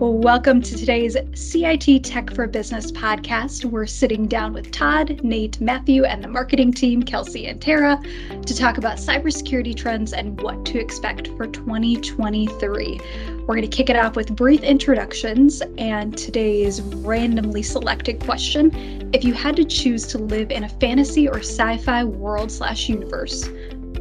Well, 0.00 0.18
welcome 0.18 0.60
to 0.60 0.76
today's 0.76 1.16
CIT 1.34 2.02
Tech 2.02 2.34
for 2.34 2.48
Business 2.48 2.90
podcast. 2.90 3.64
We're 3.64 3.86
sitting 3.86 4.26
down 4.26 4.52
with 4.52 4.72
Todd, 4.72 5.22
Nate, 5.22 5.60
Matthew, 5.60 6.02
and 6.02 6.22
the 6.22 6.26
marketing 6.26 6.72
team, 6.72 7.00
Kelsey 7.00 7.46
and 7.46 7.62
Tara, 7.62 8.02
to 8.44 8.56
talk 8.56 8.76
about 8.76 8.98
cybersecurity 8.98 9.76
trends 9.76 10.12
and 10.12 10.40
what 10.40 10.64
to 10.66 10.80
expect 10.80 11.28
for 11.36 11.46
2023. 11.46 13.00
We're 13.38 13.46
going 13.46 13.62
to 13.62 13.68
kick 13.68 13.88
it 13.88 13.94
off 13.94 14.16
with 14.16 14.34
brief 14.34 14.64
introductions 14.64 15.62
and 15.78 16.18
today's 16.18 16.82
randomly 16.82 17.62
selected 17.62 18.18
question. 18.18 19.12
If 19.14 19.22
you 19.22 19.32
had 19.32 19.54
to 19.54 19.64
choose 19.64 20.08
to 20.08 20.18
live 20.18 20.50
in 20.50 20.64
a 20.64 20.68
fantasy 20.68 21.28
or 21.28 21.38
sci-fi 21.38 22.02
world 22.02 22.50
slash 22.50 22.88
universe, 22.88 23.48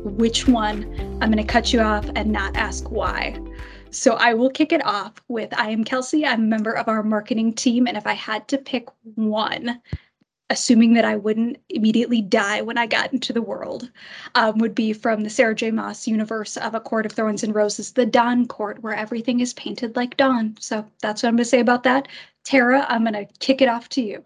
which 0.03 0.47
one? 0.47 0.85
I'm 1.21 1.31
going 1.31 1.37
to 1.37 1.43
cut 1.43 1.71
you 1.71 1.81
off 1.81 2.09
and 2.15 2.31
not 2.31 2.57
ask 2.57 2.89
why. 2.89 3.37
So 3.93 4.13
I 4.15 4.33
will 4.33 4.49
kick 4.49 4.71
it 4.71 4.83
off 4.85 5.13
with 5.27 5.53
I 5.53 5.69
am 5.69 5.83
Kelsey. 5.83 6.25
I'm 6.25 6.41
a 6.41 6.47
member 6.47 6.71
of 6.71 6.87
our 6.87 7.03
marketing 7.03 7.53
team. 7.53 7.87
And 7.87 7.95
if 7.95 8.07
I 8.07 8.13
had 8.13 8.47
to 8.47 8.57
pick 8.57 8.89
one, 9.15 9.79
assuming 10.49 10.93
that 10.93 11.05
I 11.05 11.15
wouldn't 11.15 11.57
immediately 11.69 12.21
die 12.21 12.61
when 12.61 12.77
I 12.77 12.87
got 12.87 13.13
into 13.13 13.33
the 13.33 13.41
world, 13.41 13.91
um, 14.33 14.57
would 14.57 14.73
be 14.73 14.93
from 14.93 15.21
the 15.21 15.29
Sarah 15.29 15.53
J. 15.53 15.69
Maas 15.69 16.07
universe 16.07 16.57
of 16.57 16.73
A 16.73 16.79
Court 16.79 17.05
of 17.05 17.11
Thorns 17.11 17.43
and 17.43 17.53
Roses, 17.53 17.91
the 17.93 18.05
Dawn 18.05 18.47
Court, 18.47 18.81
where 18.81 18.95
everything 18.95 19.41
is 19.41 19.53
painted 19.53 19.95
like 19.95 20.17
dawn. 20.17 20.57
So 20.59 20.85
that's 21.01 21.21
what 21.21 21.29
I'm 21.29 21.35
going 21.35 21.43
to 21.43 21.49
say 21.49 21.59
about 21.59 21.83
that. 21.83 22.07
Tara, 22.43 22.85
I'm 22.89 23.03
going 23.03 23.13
to 23.13 23.31
kick 23.39 23.61
it 23.61 23.69
off 23.69 23.89
to 23.89 24.01
you. 24.01 24.25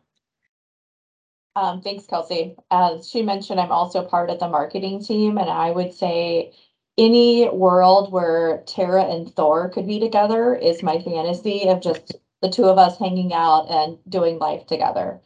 Um, 1.58 1.82
thanks, 1.82 2.06
Kelsey. 2.06 2.56
As 2.72 3.10
she 3.10 3.22
mentioned, 3.22 3.60
I'm 3.60 3.72
also 3.72 4.06
part 4.06 4.30
of 4.30 4.40
the 4.40 4.48
marketing 4.48 5.04
team, 5.04 5.38
and 5.38 5.50
I 5.50 5.72
would 5.72 5.94
say 5.94 6.54
any 6.98 7.48
world 7.50 8.12
where 8.12 8.64
Tara 8.66 9.04
and 9.04 9.34
Thor 9.36 9.70
could 9.70 9.88
be 9.88 10.00
together 10.00 10.56
is 10.56 10.82
my 10.82 11.00
fantasy 11.00 11.68
of 11.68 11.82
just 11.82 12.16
the 12.42 12.50
two 12.50 12.66
of 12.66 12.78
us 12.78 12.98
hanging 12.98 13.34
out 13.34 13.68
and 13.70 13.98
doing 14.10 14.40
life 14.40 14.66
together. 14.66 15.20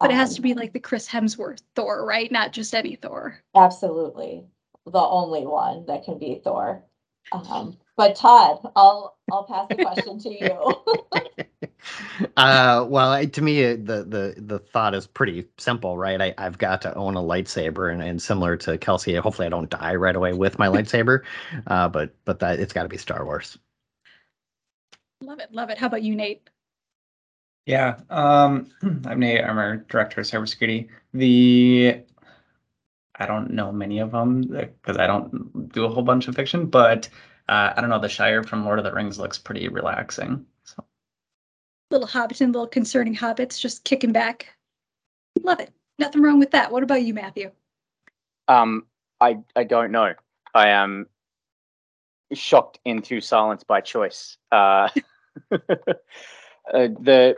But 0.00 0.10
it 0.10 0.14
has 0.14 0.30
um, 0.30 0.34
to 0.36 0.42
be 0.42 0.54
like 0.54 0.72
the 0.72 0.80
Chris 0.80 1.08
Hemsworth 1.08 1.62
Thor, 1.74 2.04
right? 2.04 2.30
Not 2.30 2.52
just 2.52 2.74
any 2.74 2.96
Thor. 2.96 3.40
Absolutely. 3.54 4.44
The 4.86 4.98
only 4.98 5.46
one 5.46 5.86
that 5.86 6.04
can 6.04 6.18
be 6.18 6.40
Thor. 6.44 6.82
Um, 7.32 7.78
but 7.96 8.16
Todd, 8.16 8.58
I'll 8.76 9.16
I'll 9.30 9.44
pass 9.44 9.68
the 9.68 9.76
question 9.76 10.18
to 10.18 10.30
you. 10.30 11.44
uh, 12.36 12.84
well, 12.88 13.26
to 13.26 13.42
me, 13.42 13.62
the 13.74 14.04
the 14.04 14.34
the 14.36 14.58
thought 14.58 14.94
is 14.94 15.06
pretty 15.06 15.46
simple, 15.58 15.96
right? 15.96 16.20
I, 16.20 16.34
I've 16.38 16.58
got 16.58 16.82
to 16.82 16.94
own 16.94 17.16
a 17.16 17.20
lightsaber, 17.22 17.92
and, 17.92 18.02
and 18.02 18.20
similar 18.20 18.56
to 18.58 18.78
Kelsey, 18.78 19.14
hopefully 19.14 19.46
I 19.46 19.50
don't 19.50 19.70
die 19.70 19.94
right 19.94 20.16
away 20.16 20.32
with 20.32 20.58
my 20.58 20.68
lightsaber. 20.68 21.20
Uh, 21.66 21.88
but 21.88 22.14
but 22.24 22.40
that 22.40 22.58
it's 22.58 22.72
got 22.72 22.82
to 22.82 22.88
be 22.88 22.96
Star 22.96 23.24
Wars. 23.24 23.56
Love 25.20 25.38
it, 25.38 25.52
love 25.52 25.70
it. 25.70 25.78
How 25.78 25.86
about 25.86 26.02
you, 26.02 26.14
Nate? 26.14 26.48
Yeah, 27.66 28.00
um, 28.10 28.70
I'm 29.06 29.20
Nate. 29.20 29.42
I'm 29.42 29.56
our 29.56 29.78
director 29.78 30.20
of 30.20 30.26
cybersecurity. 30.26 30.88
The 31.12 32.02
I 33.16 33.26
don't 33.26 33.52
know 33.52 33.72
many 33.72 34.00
of 34.00 34.10
them 34.10 34.42
because 34.42 34.96
I 34.96 35.06
don't 35.06 35.72
do 35.72 35.84
a 35.84 35.88
whole 35.88 36.02
bunch 36.02 36.28
of 36.28 36.34
fiction, 36.34 36.66
but 36.66 37.08
uh, 37.48 37.72
I 37.76 37.80
don't 37.80 37.90
know. 37.90 37.98
The 37.98 38.08
Shire 38.08 38.42
from 38.42 38.64
Lord 38.64 38.78
of 38.78 38.84
the 38.84 38.92
Rings 38.92 39.18
looks 39.18 39.38
pretty 39.38 39.68
relaxing. 39.68 40.46
So 40.64 40.84
little 41.90 42.08
Hobbiton, 42.08 42.46
little 42.46 42.66
concerning 42.66 43.14
hobbits 43.14 43.60
just 43.60 43.84
kicking 43.84 44.12
back. 44.12 44.54
Love 45.42 45.60
it. 45.60 45.70
Nothing 45.98 46.22
wrong 46.22 46.38
with 46.38 46.50
that. 46.52 46.72
What 46.72 46.82
about 46.82 47.02
you, 47.02 47.14
Matthew? 47.14 47.50
Um, 48.48 48.86
I 49.20 49.38
I 49.56 49.64
don't 49.64 49.92
know. 49.92 50.14
I 50.54 50.68
am 50.68 51.06
shocked 52.32 52.78
into 52.84 53.20
silence 53.20 53.62
by 53.62 53.80
choice. 53.80 54.38
Uh, 54.50 54.88
uh, 55.52 55.58
the 56.72 57.36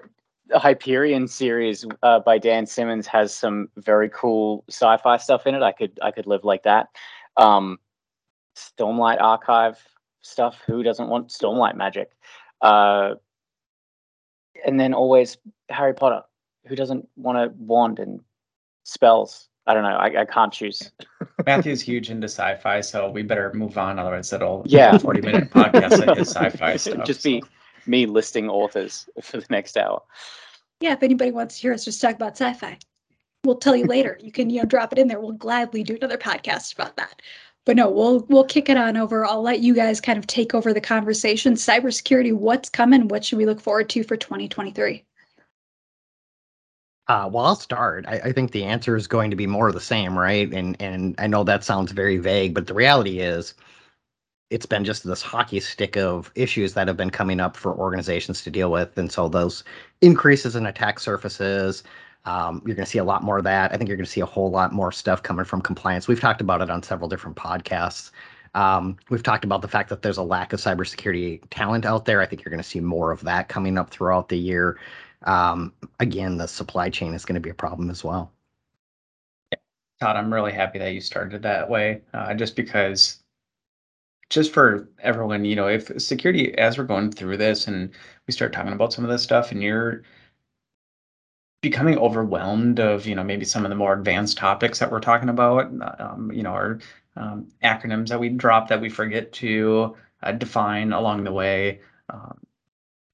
Hyperion 0.52 1.26
series 1.26 1.84
uh, 2.02 2.20
by 2.20 2.38
Dan 2.38 2.66
Simmons 2.66 3.06
has 3.08 3.34
some 3.34 3.68
very 3.76 4.08
cool 4.10 4.64
sci-fi 4.68 5.16
stuff 5.16 5.46
in 5.46 5.54
it. 5.54 5.62
I 5.62 5.72
could 5.72 5.98
I 6.02 6.12
could 6.12 6.26
live 6.26 6.44
like 6.44 6.62
that. 6.62 6.88
Um, 7.36 7.78
Stormlight 8.56 9.20
Archive 9.20 9.78
stuff. 10.26 10.60
Who 10.66 10.82
doesn't 10.82 11.08
want 11.08 11.28
Stormlight 11.28 11.76
magic? 11.76 12.10
Uh, 12.60 13.14
and 14.64 14.78
then 14.78 14.94
always 14.94 15.38
Harry 15.68 15.94
Potter. 15.94 16.22
Who 16.66 16.76
doesn't 16.76 17.08
want 17.16 17.38
a 17.38 17.52
wand 17.56 17.98
and 17.98 18.20
spells? 18.84 19.48
I 19.66 19.74
don't 19.74 19.82
know. 19.82 19.96
I, 19.96 20.22
I 20.22 20.24
can't 20.24 20.52
choose. 20.52 20.92
Matthew's 21.46 21.80
huge 21.80 22.10
into 22.10 22.26
sci-fi, 22.26 22.80
so 22.80 23.10
we 23.10 23.22
better 23.22 23.52
move 23.54 23.76
on. 23.78 23.98
Otherwise, 23.98 24.32
it'll 24.32 24.62
yeah 24.66 24.96
forty 24.98 25.20
minute 25.20 25.50
podcast 25.52 26.06
like 26.06 26.16
his 26.16 26.28
sci-fi 26.28 26.76
stuff. 26.76 27.04
Just 27.04 27.24
be 27.24 27.40
so. 27.40 27.48
me 27.86 28.06
listing 28.06 28.48
authors 28.48 29.08
for 29.22 29.38
the 29.38 29.46
next 29.50 29.76
hour. 29.76 30.02
Yeah, 30.80 30.92
if 30.92 31.02
anybody 31.02 31.30
wants 31.30 31.56
to 31.56 31.62
hear 31.62 31.72
us 31.72 31.84
just 31.84 32.00
talk 32.00 32.14
about 32.14 32.38
sci-fi, 32.38 32.78
we'll 33.44 33.56
tell 33.56 33.74
you 33.74 33.86
later. 33.86 34.18
You 34.20 34.30
can 34.30 34.50
you 34.50 34.60
know 34.60 34.66
drop 34.66 34.92
it 34.92 34.98
in 34.98 35.08
there. 35.08 35.20
We'll 35.20 35.32
gladly 35.32 35.82
do 35.82 35.96
another 35.96 36.18
podcast 36.18 36.74
about 36.74 36.96
that 36.96 37.20
but 37.66 37.76
no, 37.76 37.90
we'll 37.90 38.20
we'll 38.28 38.44
kick 38.44 38.70
it 38.70 38.78
on 38.78 38.96
over. 38.96 39.26
I'll 39.26 39.42
let 39.42 39.60
you 39.60 39.74
guys 39.74 40.00
kind 40.00 40.18
of 40.18 40.26
take 40.26 40.54
over 40.54 40.72
the 40.72 40.80
conversation. 40.80 41.54
Cybersecurity, 41.54 42.32
what's 42.32 42.70
coming? 42.70 43.08
What 43.08 43.24
should 43.24 43.38
we 43.38 43.44
look 43.44 43.60
forward 43.60 43.90
to 43.90 44.04
for 44.04 44.16
2023? 44.16 45.04
Uh, 47.08 47.28
well, 47.30 47.44
I'll 47.44 47.56
start. 47.56 48.04
I, 48.08 48.18
I, 48.18 48.32
think 48.32 48.50
the 48.50 48.64
answer 48.64 48.96
is 48.96 49.06
going 49.06 49.30
to 49.30 49.36
be 49.36 49.46
more 49.46 49.68
of 49.68 49.74
the 49.74 49.80
same, 49.80 50.18
right? 50.18 50.52
And 50.52 50.76
and 50.80 51.14
I 51.18 51.26
know 51.26 51.44
that 51.44 51.64
sounds 51.64 51.92
very 51.92 52.16
vague, 52.16 52.54
but 52.54 52.66
the 52.68 52.74
reality 52.74 53.18
is, 53.20 53.54
it's 54.50 54.66
been 54.66 54.84
just 54.84 55.04
this 55.04 55.22
hockey 55.22 55.60
stick 55.60 55.96
of 55.96 56.30
issues 56.36 56.74
that 56.74 56.88
have 56.88 56.96
been 56.96 57.10
coming 57.10 57.40
up 57.40 57.56
for 57.56 57.74
organizations 57.76 58.42
to 58.42 58.50
deal 58.50 58.70
with, 58.70 58.96
and 58.96 59.10
so 59.10 59.28
those 59.28 59.64
increases 60.00 60.54
in 60.56 60.66
attack 60.66 61.00
surfaces, 61.00 61.82
um, 62.26 62.60
you're 62.66 62.74
going 62.74 62.84
to 62.84 62.90
see 62.90 62.98
a 62.98 63.04
lot 63.04 63.22
more 63.22 63.38
of 63.38 63.44
that. 63.44 63.72
I 63.72 63.76
think 63.76 63.88
you're 63.88 63.96
going 63.96 64.04
to 64.04 64.10
see 64.10 64.20
a 64.20 64.26
whole 64.26 64.50
lot 64.50 64.72
more 64.72 64.90
stuff 64.90 65.22
coming 65.22 65.44
from 65.44 65.62
compliance. 65.62 66.08
We've 66.08 66.20
talked 66.20 66.40
about 66.40 66.60
it 66.60 66.68
on 66.68 66.82
several 66.82 67.08
different 67.08 67.36
podcasts. 67.36 68.10
Um, 68.54 68.96
we've 69.10 69.22
talked 69.22 69.44
about 69.44 69.62
the 69.62 69.68
fact 69.68 69.88
that 69.90 70.02
there's 70.02 70.16
a 70.16 70.22
lack 70.22 70.52
of 70.52 70.60
cybersecurity 70.60 71.42
talent 71.50 71.86
out 71.86 72.04
there. 72.04 72.20
I 72.20 72.26
think 72.26 72.44
you're 72.44 72.50
going 72.50 72.62
to 72.62 72.68
see 72.68 72.80
more 72.80 73.12
of 73.12 73.22
that 73.22 73.48
coming 73.48 73.78
up 73.78 73.90
throughout 73.90 74.28
the 74.28 74.38
year. 74.38 74.78
Um, 75.22 75.72
again, 76.00 76.36
the 76.36 76.48
supply 76.48 76.90
chain 76.90 77.14
is 77.14 77.24
going 77.24 77.34
to 77.34 77.40
be 77.40 77.50
a 77.50 77.54
problem 77.54 77.90
as 77.90 78.02
well. 78.02 78.32
Todd, 80.00 80.16
I'm 80.16 80.32
really 80.32 80.52
happy 80.52 80.78
that 80.78 80.92
you 80.92 81.00
started 81.00 81.42
that 81.42 81.70
way, 81.70 82.02
uh, 82.12 82.34
just 82.34 82.56
because, 82.56 83.20
just 84.28 84.52
for 84.52 84.90
everyone, 85.00 85.44
you 85.44 85.56
know, 85.56 85.68
if 85.68 85.90
security, 86.00 86.56
as 86.58 86.76
we're 86.76 86.84
going 86.84 87.12
through 87.12 87.36
this 87.36 87.66
and 87.66 87.90
we 88.26 88.32
start 88.32 88.52
talking 88.52 88.72
about 88.72 88.92
some 88.92 89.04
of 89.04 89.10
this 89.10 89.22
stuff, 89.22 89.52
and 89.52 89.62
you're 89.62 90.02
becoming 91.60 91.98
overwhelmed 91.98 92.78
of 92.78 93.06
you 93.06 93.14
know 93.14 93.24
maybe 93.24 93.44
some 93.44 93.64
of 93.64 93.70
the 93.70 93.76
more 93.76 93.94
advanced 93.94 94.36
topics 94.36 94.78
that 94.78 94.90
we're 94.90 95.00
talking 95.00 95.28
about 95.28 95.70
um, 95.98 96.30
you 96.32 96.42
know 96.42 96.50
our 96.50 96.78
um, 97.16 97.46
acronyms 97.64 98.08
that 98.08 98.20
we 98.20 98.28
drop 98.28 98.68
that 98.68 98.80
we 98.80 98.88
forget 98.88 99.32
to 99.32 99.96
uh, 100.22 100.32
define 100.32 100.92
along 100.92 101.24
the 101.24 101.32
way. 101.32 101.80
Um, 102.10 102.38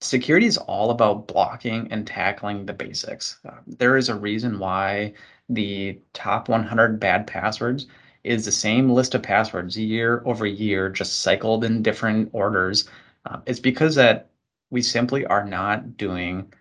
security 0.00 0.46
is 0.46 0.58
all 0.58 0.90
about 0.90 1.28
blocking 1.28 1.90
and 1.92 2.06
tackling 2.06 2.66
the 2.66 2.72
basics. 2.72 3.38
Uh, 3.48 3.58
there 3.66 3.96
is 3.96 4.08
a 4.08 4.14
reason 4.14 4.58
why 4.58 5.14
the 5.48 5.98
top 6.12 6.48
100 6.48 6.98
bad 6.98 7.26
passwords 7.26 7.86
is 8.24 8.44
the 8.44 8.52
same 8.52 8.90
list 8.90 9.14
of 9.14 9.22
passwords 9.22 9.76
year 9.76 10.22
over 10.24 10.46
year 10.46 10.88
just 10.88 11.20
cycled 11.20 11.64
in 11.64 11.82
different 11.82 12.28
orders. 12.32 12.88
Uh, 13.26 13.38
it's 13.46 13.60
because 13.60 13.94
that 13.94 14.28
we 14.70 14.82
simply 14.82 15.26
are 15.26 15.44
not 15.44 15.96
doing 15.96 16.52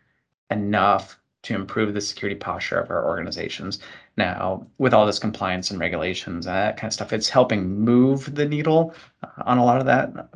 enough 0.50 1.18
to 1.44 1.56
improve 1.56 1.94
the 1.94 2.02
security 2.02 2.40
posture 2.40 2.80
of 2.80 2.90
our 2.92 3.06
organizations. 3.06 3.80
Now, 4.18 4.68
with 4.78 4.94
all 4.94 5.06
this 5.06 5.20
compliance 5.20 5.72
and 5.72 5.80
regulations 5.80 6.46
and 6.46 6.56
that 6.56 6.78
kind 6.78 6.90
of 6.90 6.94
stuff, 6.94 7.14
it's 7.14 7.30
helping 7.30 7.80
move 7.80 8.36
the 8.36 8.46
needle 8.46 8.94
uh, 9.24 9.44
on 9.46 9.58
a 9.58 9.66
lot 9.66 9.80
of 9.80 9.86
that. 9.88 10.28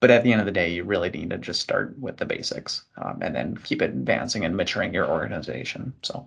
But 0.00 0.10
at 0.10 0.24
the 0.24 0.32
end 0.32 0.40
of 0.40 0.46
the 0.46 0.52
day, 0.52 0.72
you 0.72 0.84
really 0.84 1.10
need 1.10 1.30
to 1.30 1.38
just 1.38 1.60
start 1.60 1.96
with 1.98 2.16
the 2.16 2.26
basics 2.26 2.84
um, 2.96 3.18
and 3.22 3.34
then 3.34 3.56
keep 3.58 3.82
it 3.82 3.90
advancing 3.90 4.44
and 4.44 4.56
maturing 4.56 4.92
your 4.92 5.08
organization. 5.08 5.92
So, 6.02 6.26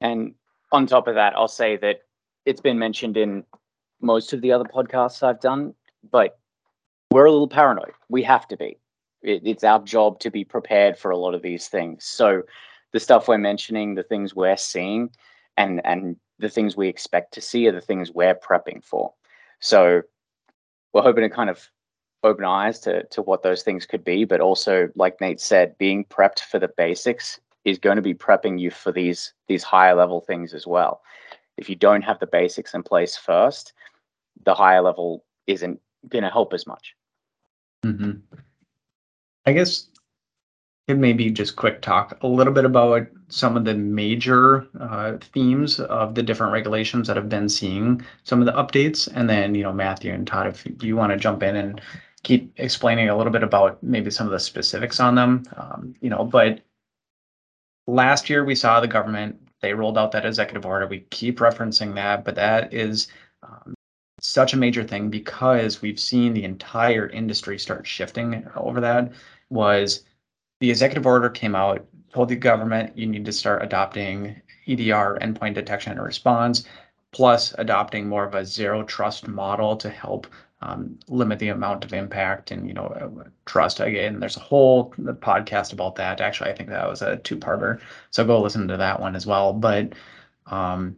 and 0.00 0.34
on 0.72 0.86
top 0.86 1.06
of 1.06 1.14
that, 1.14 1.34
I'll 1.36 1.48
say 1.48 1.76
that 1.76 2.02
it's 2.44 2.60
been 2.60 2.78
mentioned 2.78 3.16
in 3.16 3.44
most 4.00 4.32
of 4.32 4.40
the 4.40 4.50
other 4.52 4.64
podcasts 4.64 5.22
I've 5.22 5.40
done, 5.40 5.74
but 6.10 6.38
we're 7.12 7.26
a 7.26 7.30
little 7.30 7.48
paranoid. 7.48 7.92
We 8.08 8.24
have 8.24 8.48
to 8.48 8.56
be 8.56 8.78
it, 9.22 9.42
it's 9.44 9.64
our 9.64 9.80
job 9.80 10.18
to 10.20 10.30
be 10.30 10.44
prepared 10.44 10.98
for 10.98 11.10
a 11.10 11.16
lot 11.16 11.34
of 11.34 11.42
these 11.42 11.68
things. 11.68 12.04
So 12.04 12.42
the 12.92 13.00
stuff 13.00 13.28
we're 13.28 13.38
mentioning, 13.38 13.94
the 13.94 14.02
things 14.02 14.34
we're 14.34 14.56
seeing, 14.56 15.10
and 15.56 15.80
and 15.84 16.16
the 16.38 16.48
things 16.48 16.76
we 16.76 16.88
expect 16.88 17.32
to 17.34 17.40
see 17.40 17.68
are 17.68 17.72
the 17.72 17.80
things 17.80 18.10
we're 18.10 18.34
prepping 18.34 18.82
for. 18.82 19.12
So 19.60 20.02
we're 20.92 21.02
hoping 21.02 21.22
to 21.22 21.30
kind 21.30 21.50
of 21.50 21.70
open 22.24 22.44
eyes 22.44 22.78
to 22.80 23.04
to 23.04 23.22
what 23.22 23.42
those 23.42 23.62
things 23.62 23.86
could 23.86 24.04
be, 24.04 24.24
but 24.24 24.40
also, 24.40 24.88
like 24.94 25.20
Nate 25.20 25.40
said, 25.40 25.76
being 25.78 26.04
prepped 26.04 26.40
for 26.40 26.58
the 26.58 26.72
basics 26.76 27.40
is 27.64 27.78
going 27.78 27.96
to 27.96 28.02
be 28.02 28.14
prepping 28.14 28.58
you 28.58 28.70
for 28.70 28.92
these 28.92 29.32
these 29.48 29.62
higher 29.62 29.94
level 29.94 30.20
things 30.20 30.54
as 30.54 30.66
well. 30.66 31.02
If 31.56 31.68
you 31.68 31.76
don't 31.76 32.02
have 32.02 32.18
the 32.18 32.26
basics 32.26 32.74
in 32.74 32.82
place 32.82 33.16
first, 33.16 33.72
the 34.44 34.54
higher 34.54 34.82
level 34.82 35.24
isn't 35.46 35.80
going 36.08 36.24
to 36.24 36.30
help 36.30 36.52
as 36.52 36.66
much. 36.66 36.94
Mm-hmm. 37.84 38.20
I 39.46 39.52
guess 39.52 39.88
could 40.88 40.98
maybe 40.98 41.30
just 41.30 41.56
quick 41.56 41.80
talk 41.80 42.18
a 42.22 42.26
little 42.26 42.52
bit 42.52 42.64
about 42.64 43.06
some 43.28 43.56
of 43.56 43.64
the 43.64 43.74
major 43.74 44.66
uh, 44.80 45.16
themes 45.32 45.78
of 45.80 46.14
the 46.14 46.22
different 46.22 46.52
regulations 46.52 47.06
that 47.06 47.16
have 47.16 47.28
been 47.28 47.48
seeing 47.48 48.04
some 48.24 48.40
of 48.40 48.46
the 48.46 48.52
updates. 48.52 49.08
And 49.14 49.28
then, 49.28 49.54
you 49.54 49.62
know, 49.62 49.72
Matthew 49.72 50.12
and 50.12 50.26
Todd, 50.26 50.48
if 50.48 50.82
you 50.82 50.96
want 50.96 51.12
to 51.12 51.18
jump 51.18 51.42
in 51.42 51.56
and 51.56 51.80
keep 52.24 52.52
explaining 52.56 53.08
a 53.08 53.16
little 53.16 53.32
bit 53.32 53.42
about 53.42 53.82
maybe 53.82 54.10
some 54.10 54.26
of 54.26 54.32
the 54.32 54.40
specifics 54.40 55.00
on 55.00 55.14
them, 55.14 55.44
um, 55.56 55.94
you 56.00 56.10
know, 56.10 56.24
but 56.24 56.60
last 57.86 58.28
year 58.28 58.44
we 58.44 58.54
saw 58.54 58.80
the 58.80 58.88
government, 58.88 59.36
they 59.60 59.74
rolled 59.74 59.98
out 59.98 60.12
that 60.12 60.26
executive 60.26 60.66
order. 60.66 60.86
We 60.86 61.00
keep 61.10 61.38
referencing 61.38 61.94
that, 61.94 62.24
but 62.24 62.34
that 62.34 62.74
is 62.74 63.08
um, 63.42 63.74
such 64.22 64.54
a 64.54 64.56
major 64.56 64.84
thing 64.84 65.10
because 65.10 65.82
we've 65.82 65.98
seen 66.00 66.32
the 66.32 66.44
entire 66.44 67.08
industry 67.08 67.58
start 67.58 67.86
shifting 67.86 68.46
over 68.56 68.80
that 68.80 69.12
was 69.50 70.04
the 70.60 70.70
executive 70.70 71.06
order 71.06 71.28
came 71.28 71.56
out, 71.56 71.84
told 72.12 72.28
the 72.28 72.36
government 72.36 72.96
you 72.96 73.06
need 73.06 73.24
to 73.24 73.32
start 73.32 73.64
adopting 73.64 74.40
EDR, 74.68 75.18
endpoint 75.20 75.54
detection 75.54 75.92
and 75.92 76.02
response, 76.02 76.64
plus 77.10 77.52
adopting 77.58 78.08
more 78.08 78.24
of 78.24 78.34
a 78.34 78.46
zero 78.46 78.84
trust 78.84 79.26
model 79.26 79.76
to 79.76 79.90
help 79.90 80.28
um, 80.62 80.96
limit 81.08 81.40
the 81.40 81.48
amount 81.48 81.84
of 81.84 81.92
impact 81.92 82.52
and 82.52 82.68
you 82.68 82.74
know 82.74 83.24
trust. 83.44 83.80
Again 83.80 84.20
there's 84.20 84.36
a 84.36 84.40
whole 84.40 84.92
podcast 84.92 85.72
about 85.72 85.96
that. 85.96 86.20
Actually 86.20 86.50
i 86.50 86.54
think 86.54 86.68
that 86.68 86.88
was 86.88 87.02
a 87.02 87.16
two-parter 87.16 87.80
so 88.12 88.24
go 88.24 88.40
listen 88.40 88.68
to 88.68 88.76
that 88.76 89.00
one 89.00 89.16
as 89.16 89.26
well. 89.26 89.52
But 89.52 89.94
um, 90.46 90.96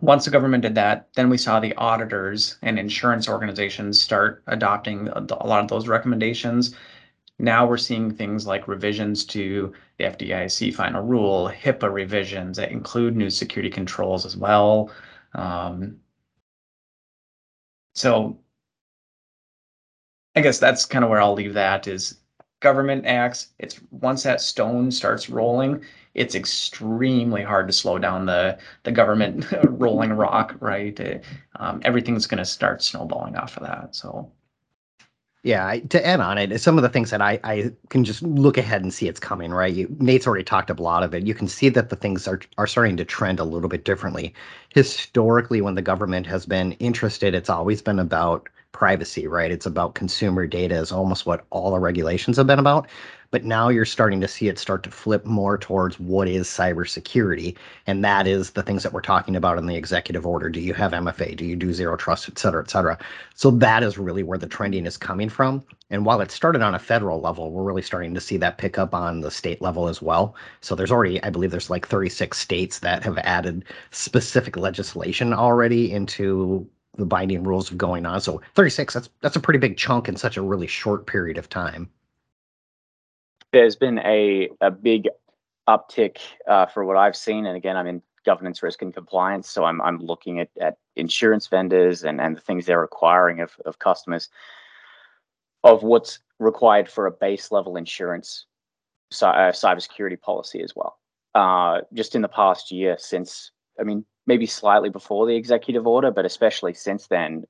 once 0.00 0.24
the 0.24 0.30
government 0.30 0.62
did 0.62 0.74
that 0.74 1.08
then 1.14 1.28
we 1.28 1.38
saw 1.38 1.60
the 1.60 1.74
auditors 1.76 2.56
and 2.62 2.78
insurance 2.78 3.28
organizations 3.28 4.00
start 4.00 4.42
adopting 4.46 5.08
a 5.08 5.46
lot 5.46 5.60
of 5.60 5.68
those 5.68 5.88
recommendations 5.88 6.74
now 7.42 7.66
we're 7.66 7.76
seeing 7.76 8.14
things 8.14 8.46
like 8.46 8.68
revisions 8.68 9.24
to 9.26 9.72
the 9.98 10.04
FDIC 10.04 10.74
final 10.74 11.02
rule, 11.02 11.48
HIPAA 11.48 11.92
revisions 11.92 12.56
that 12.56 12.70
include 12.70 13.16
new 13.16 13.30
security 13.30 13.68
controls 13.68 14.24
as 14.24 14.36
well. 14.36 14.92
Um, 15.34 15.98
so 17.94 18.38
I 20.36 20.40
guess 20.40 20.58
that's 20.58 20.86
kind 20.86 21.04
of 21.04 21.10
where 21.10 21.20
I'll 21.20 21.34
leave 21.34 21.54
that 21.54 21.88
is 21.88 22.20
government 22.62 23.04
acts. 23.06 23.48
It's 23.58 23.80
once 23.90 24.22
that 24.22 24.40
stone 24.40 24.90
starts 24.90 25.28
rolling, 25.28 25.84
it's 26.14 26.34
extremely 26.34 27.42
hard 27.42 27.66
to 27.66 27.72
slow 27.72 27.98
down 27.98 28.26
the 28.26 28.58
the 28.84 28.92
government 28.92 29.46
rolling 29.64 30.12
rock, 30.14 30.56
right? 30.60 31.22
Um, 31.56 31.80
everything's 31.84 32.26
going 32.26 32.38
to 32.38 32.44
start 32.44 32.82
snowballing 32.82 33.36
off 33.36 33.56
of 33.58 33.64
that. 33.64 33.94
So 33.94 34.32
yeah, 35.44 35.76
to 35.88 36.06
add 36.06 36.20
on 36.20 36.38
it, 36.38 36.60
some 36.60 36.78
of 36.78 36.82
the 36.82 36.88
things 36.88 37.10
that 37.10 37.20
I, 37.20 37.40
I 37.42 37.72
can 37.88 38.04
just 38.04 38.22
look 38.22 38.56
ahead 38.56 38.82
and 38.82 38.94
see 38.94 39.08
it's 39.08 39.18
coming, 39.18 39.50
right? 39.50 39.74
You, 39.74 39.88
Nate's 39.98 40.24
already 40.24 40.44
talked 40.44 40.70
a 40.70 40.74
lot 40.74 41.02
of 41.02 41.14
it. 41.14 41.26
You 41.26 41.34
can 41.34 41.48
see 41.48 41.68
that 41.70 41.88
the 41.88 41.96
things 41.96 42.28
are, 42.28 42.40
are 42.58 42.66
starting 42.68 42.96
to 42.98 43.04
trend 43.04 43.40
a 43.40 43.44
little 43.44 43.68
bit 43.68 43.84
differently. 43.84 44.34
Historically, 44.72 45.60
when 45.60 45.74
the 45.74 45.82
government 45.82 46.28
has 46.28 46.46
been 46.46 46.72
interested, 46.72 47.34
it's 47.34 47.50
always 47.50 47.82
been 47.82 47.98
about 47.98 48.48
privacy, 48.72 49.26
right? 49.26 49.50
It's 49.50 49.66
about 49.66 49.94
consumer 49.94 50.46
data, 50.46 50.74
is 50.74 50.92
almost 50.92 51.26
what 51.26 51.44
all 51.50 51.70
the 51.70 51.78
regulations 51.78 52.36
have 52.36 52.46
been 52.46 52.58
about. 52.58 52.88
But 53.30 53.44
now 53.44 53.70
you're 53.70 53.86
starting 53.86 54.20
to 54.20 54.28
see 54.28 54.48
it 54.48 54.58
start 54.58 54.82
to 54.82 54.90
flip 54.90 55.24
more 55.24 55.56
towards 55.56 55.98
what 55.98 56.28
is 56.28 56.46
cybersecurity. 56.48 57.56
And 57.86 58.04
that 58.04 58.26
is 58.26 58.50
the 58.50 58.62
things 58.62 58.82
that 58.82 58.92
we're 58.92 59.00
talking 59.00 59.36
about 59.36 59.56
in 59.56 59.64
the 59.64 59.74
executive 59.74 60.26
order. 60.26 60.50
Do 60.50 60.60
you 60.60 60.74
have 60.74 60.92
MFA? 60.92 61.34
Do 61.34 61.46
you 61.46 61.56
do 61.56 61.72
zero 61.72 61.96
trust, 61.96 62.28
et 62.28 62.38
cetera, 62.38 62.62
et 62.62 62.70
cetera? 62.70 62.98
So 63.34 63.50
that 63.52 63.82
is 63.82 63.96
really 63.96 64.22
where 64.22 64.36
the 64.36 64.46
trending 64.46 64.84
is 64.84 64.98
coming 64.98 65.30
from. 65.30 65.64
And 65.88 66.04
while 66.04 66.20
it 66.20 66.30
started 66.30 66.60
on 66.60 66.74
a 66.74 66.78
federal 66.78 67.22
level, 67.22 67.50
we're 67.50 67.62
really 67.62 67.80
starting 67.80 68.12
to 68.12 68.20
see 68.20 68.36
that 68.36 68.58
pick 68.58 68.78
up 68.78 68.94
on 68.94 69.22
the 69.22 69.30
state 69.30 69.62
level 69.62 69.88
as 69.88 70.02
well. 70.02 70.36
So 70.60 70.74
there's 70.74 70.92
already, 70.92 71.22
I 71.22 71.30
believe 71.30 71.52
there's 71.52 71.70
like 71.70 71.88
36 71.88 72.36
states 72.38 72.80
that 72.80 73.02
have 73.02 73.16
added 73.18 73.64
specific 73.92 74.58
legislation 74.58 75.32
already 75.32 75.90
into 75.90 76.68
the 76.96 77.06
binding 77.06 77.42
rules 77.42 77.70
of 77.70 77.78
going 77.78 78.06
on. 78.06 78.20
So 78.20 78.40
36, 78.54 78.94
that's 78.94 79.08
that's 79.20 79.36
a 79.36 79.40
pretty 79.40 79.58
big 79.58 79.76
chunk 79.76 80.08
in 80.08 80.16
such 80.16 80.36
a 80.36 80.42
really 80.42 80.66
short 80.66 81.06
period 81.06 81.38
of 81.38 81.48
time 81.48 81.88
there's 83.52 83.76
been 83.76 83.98
a, 83.98 84.48
a 84.60 84.70
big 84.70 85.08
uptick 85.68 86.18
uh, 86.48 86.66
for 86.66 86.84
what 86.84 86.96
I've 86.96 87.16
seen. 87.16 87.46
And 87.46 87.56
again, 87.56 87.76
I'm 87.76 87.86
in 87.86 88.02
governance 88.24 88.62
risk 88.62 88.82
and 88.82 88.92
compliance. 88.92 89.48
So 89.48 89.64
I'm, 89.64 89.80
I'm 89.82 89.98
looking 89.98 90.40
at, 90.40 90.48
at 90.60 90.78
insurance 90.96 91.46
vendors 91.46 92.02
and, 92.02 92.20
and 92.20 92.36
the 92.36 92.40
things 92.40 92.66
they're 92.66 92.80
requiring 92.80 93.40
of, 93.40 93.52
of 93.64 93.78
customers 93.78 94.28
of 95.64 95.82
what's 95.82 96.18
required 96.38 96.88
for 96.88 97.06
a 97.06 97.10
base 97.10 97.52
level 97.52 97.76
insurance 97.76 98.46
uh, 99.20 99.52
cybersecurity 99.52 100.20
policy 100.20 100.62
as 100.62 100.74
well. 100.74 100.98
Uh, 101.34 101.82
just 101.92 102.14
in 102.14 102.22
the 102.22 102.28
past 102.28 102.72
year, 102.72 102.96
since, 102.98 103.52
I 103.78 103.84
mean, 103.84 104.04
maybe 104.26 104.46
slightly 104.46 104.88
before 104.88 105.26
the 105.26 105.36
executive 105.36 105.86
order, 105.86 106.10
but 106.10 106.24
especially 106.24 106.74
since 106.74 107.06
then, 107.06 107.44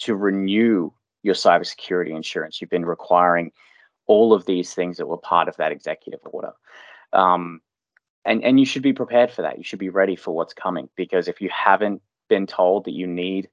to 0.00 0.14
renew 0.14 0.92
your 1.22 1.34
cybersecurity 1.34 2.14
insurance, 2.14 2.60
you've 2.60 2.70
been 2.70 2.84
requiring 2.84 3.52
all 4.06 4.32
of 4.32 4.44
these 4.44 4.74
things 4.74 4.96
that 4.98 5.06
were 5.06 5.16
part 5.16 5.48
of 5.48 5.56
that 5.56 5.72
executive 5.72 6.20
order. 6.24 6.52
Um, 7.12 7.60
and, 8.24 8.42
and 8.42 8.58
you 8.58 8.66
should 8.66 8.82
be 8.82 8.92
prepared 8.92 9.30
for 9.30 9.42
that. 9.42 9.58
You 9.58 9.64
should 9.64 9.78
be 9.78 9.90
ready 9.90 10.16
for 10.16 10.34
what's 10.34 10.54
coming 10.54 10.88
because 10.96 11.28
if 11.28 11.40
you 11.40 11.50
haven't 11.50 12.02
been 12.28 12.46
told 12.46 12.84
that 12.84 12.94
you 12.94 13.06
need 13.06 13.48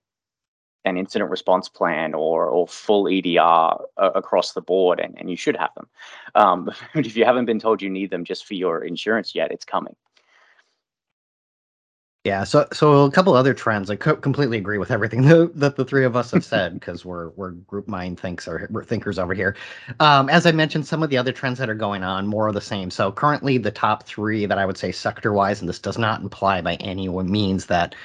an 0.86 0.98
incident 0.98 1.30
response 1.30 1.70
plan 1.70 2.14
or, 2.14 2.46
or 2.46 2.68
full 2.68 3.08
EDR 3.08 3.84
across 3.98 4.54
the 4.54 4.62
board, 4.62 5.00
and, 5.00 5.16
and 5.20 5.30
you 5.30 5.36
should 5.36 5.56
have 5.56 5.70
them. 5.76 5.88
Um, 6.36 6.66
but 6.94 7.06
if 7.06 7.16
you 7.16 7.26
haven't 7.26 7.46
been 7.46 7.60
told 7.60 7.82
you 7.82 7.90
need 7.90 8.10
them 8.10 8.26
just 8.26 8.46
for 8.46 8.56
your 8.56 8.84
insurance 8.84 9.36
yet, 9.36 9.52
it's 9.52 9.66
coming. 9.66 9.96
Yeah, 12.24 12.44
so 12.44 12.68
so 12.72 13.06
a 13.06 13.12
couple 13.12 13.34
other 13.34 13.54
trends. 13.56 13.90
I 13.90 13.96
co- 13.96 14.16
completely 14.16 14.58
agree 14.60 14.78
with 14.78 14.92
everything 14.92 15.22
that, 15.28 15.54
that 15.56 15.76
the 15.76 15.84
three 15.86 16.06
of 16.06 16.16
us 16.16 16.30
have 16.32 16.46
said 16.46 16.76
because 16.76 17.04
we're 17.04 17.30
we're 17.30 17.52
group 17.52 17.88
mind 17.88 18.20
thinks 18.20 18.48
or 18.48 18.68
thinkers 18.86 19.18
over 19.18 19.34
here. 19.34 19.56
Um, 20.00 20.30
as 20.30 20.46
I 20.46 20.52
mentioned, 20.52 20.86
some 20.86 21.02
of 21.02 21.10
the 21.10 21.18
other 21.18 21.32
trends 21.32 21.58
that 21.58 21.70
are 21.70 21.74
going 21.76 22.04
on, 22.04 22.28
more 22.28 22.48
of 22.48 22.54
the 22.54 22.62
same. 22.62 22.92
So 22.92 23.12
currently, 23.12 23.58
the 23.58 23.72
top 23.72 24.04
three 24.04 24.46
that 24.46 24.60
I 24.60 24.68
would 24.68 24.78
say 24.78 24.92
sector 24.92 25.34
wise, 25.34 25.62
and 25.62 25.70
this 25.70 25.80
does 25.80 25.98
not 25.98 26.22
imply 26.22 26.62
by 26.62 26.76
any 26.76 27.10
means 27.10 27.66
that 27.68 27.96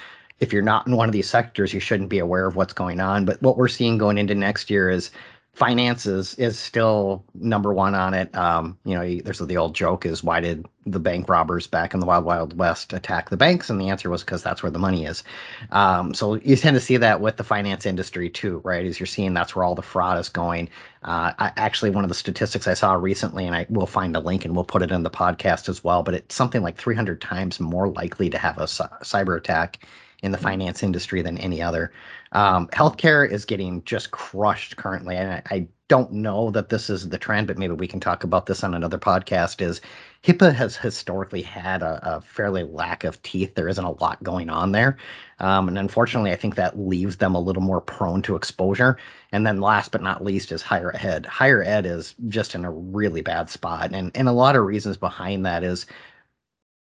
if 0.40 0.50
you're 0.52 0.62
not 0.62 0.86
in 0.86 0.96
one 0.96 1.08
of 1.08 1.12
these 1.12 1.28
sectors, 1.28 1.74
you 1.74 1.80
shouldn't 1.80 2.08
be 2.10 2.18
aware 2.18 2.46
of 2.46 2.56
what's 2.56 2.72
going 2.72 3.00
on. 3.00 3.26
But 3.26 3.40
what 3.42 3.56
we're 3.58 3.68
seeing 3.68 3.98
going 3.98 4.16
into 4.18 4.34
next 4.34 4.70
year 4.70 4.88
is 4.88 5.10
finances 5.56 6.34
is 6.34 6.58
still 6.58 7.24
number 7.34 7.72
one 7.72 7.94
on 7.94 8.12
it. 8.12 8.32
Um, 8.36 8.76
you 8.84 8.94
know, 8.94 9.20
there's 9.24 9.38
the 9.38 9.56
old 9.56 9.74
joke 9.74 10.04
is 10.04 10.22
why 10.22 10.38
did 10.38 10.66
the 10.84 11.00
bank 11.00 11.30
robbers 11.30 11.66
back 11.66 11.94
in 11.94 12.00
the 12.00 12.04
wild 12.04 12.26
wild 12.26 12.58
west 12.58 12.92
attack 12.92 13.30
the 13.30 13.38
banks? 13.38 13.70
And 13.70 13.80
the 13.80 13.88
answer 13.88 14.10
was 14.10 14.22
because 14.22 14.42
that's 14.42 14.62
where 14.62 14.70
the 14.70 14.78
money 14.78 15.06
is. 15.06 15.24
Um, 15.72 16.12
so 16.12 16.34
you 16.34 16.56
tend 16.56 16.74
to 16.74 16.80
see 16.80 16.98
that 16.98 17.22
with 17.22 17.38
the 17.38 17.42
finance 17.42 17.86
industry 17.86 18.28
too, 18.28 18.60
right? 18.64 18.84
As 18.84 19.00
you're 19.00 19.06
seeing, 19.06 19.32
that's 19.32 19.56
where 19.56 19.64
all 19.64 19.74
the 19.74 19.80
fraud 19.80 20.18
is 20.18 20.28
going. 20.28 20.68
Uh, 21.02 21.32
I, 21.38 21.52
actually, 21.56 21.88
one 21.88 22.04
of 22.04 22.10
the 22.10 22.14
statistics 22.14 22.68
I 22.68 22.74
saw 22.74 22.92
recently, 22.92 23.46
and 23.46 23.56
I 23.56 23.64
will 23.70 23.86
find 23.86 24.14
a 24.14 24.20
link 24.20 24.44
and 24.44 24.54
we'll 24.54 24.64
put 24.64 24.82
it 24.82 24.90
in 24.90 25.04
the 25.04 25.10
podcast 25.10 25.70
as 25.70 25.82
well. 25.82 26.02
But 26.02 26.14
it's 26.16 26.34
something 26.34 26.60
like 26.60 26.76
300 26.76 27.18
times 27.22 27.60
more 27.60 27.88
likely 27.88 28.28
to 28.28 28.36
have 28.36 28.58
a 28.58 28.64
cyber 28.64 29.38
attack 29.38 29.78
in 30.22 30.32
the 30.32 30.38
finance 30.38 30.82
industry 30.82 31.22
than 31.22 31.38
any 31.38 31.62
other. 31.62 31.92
Um, 32.36 32.68
healthcare 32.68 33.28
is 33.28 33.46
getting 33.46 33.82
just 33.84 34.10
crushed 34.10 34.76
currently, 34.76 35.16
and 35.16 35.32
I, 35.32 35.42
I, 35.50 35.68
don't 35.88 36.10
know 36.10 36.50
that 36.50 36.68
this 36.68 36.90
is 36.90 37.08
the 37.08 37.16
trend, 37.16 37.46
but 37.46 37.56
maybe 37.56 37.72
we 37.72 37.86
can 37.86 38.00
talk 38.00 38.24
about 38.24 38.46
this 38.46 38.64
on 38.64 38.74
another 38.74 38.98
podcast. 38.98 39.62
Is 39.62 39.80
HIPAA 40.24 40.52
has 40.52 40.76
historically 40.76 41.42
had 41.42 41.80
a, 41.80 42.00
a 42.02 42.20
fairly 42.20 42.64
lack 42.64 43.04
of 43.04 43.22
teeth. 43.22 43.54
There 43.54 43.68
isn't 43.68 43.84
a 43.84 43.92
lot 44.02 44.20
going 44.22 44.50
on 44.50 44.72
there, 44.72 44.98
um, 45.38 45.68
and 45.68 45.78
unfortunately, 45.78 46.32
I 46.32 46.36
think 46.36 46.56
that 46.56 46.78
leaves 46.78 47.16
them 47.16 47.36
a 47.36 47.40
little 47.40 47.62
more 47.62 47.80
prone 47.80 48.20
to 48.22 48.36
exposure. 48.36 48.98
And 49.32 49.46
then, 49.46 49.60
last 49.60 49.92
but 49.92 50.02
not 50.02 50.24
least, 50.24 50.52
is 50.52 50.60
higher 50.60 50.92
ed. 50.96 51.24
Higher 51.24 51.62
ed 51.62 51.86
is 51.86 52.14
just 52.28 52.54
in 52.54 52.66
a 52.66 52.70
really 52.70 53.22
bad 53.22 53.48
spot, 53.48 53.92
and 53.94 54.10
and 54.14 54.28
a 54.28 54.32
lot 54.32 54.56
of 54.56 54.64
reasons 54.64 54.98
behind 54.98 55.46
that 55.46 55.62
is 55.64 55.86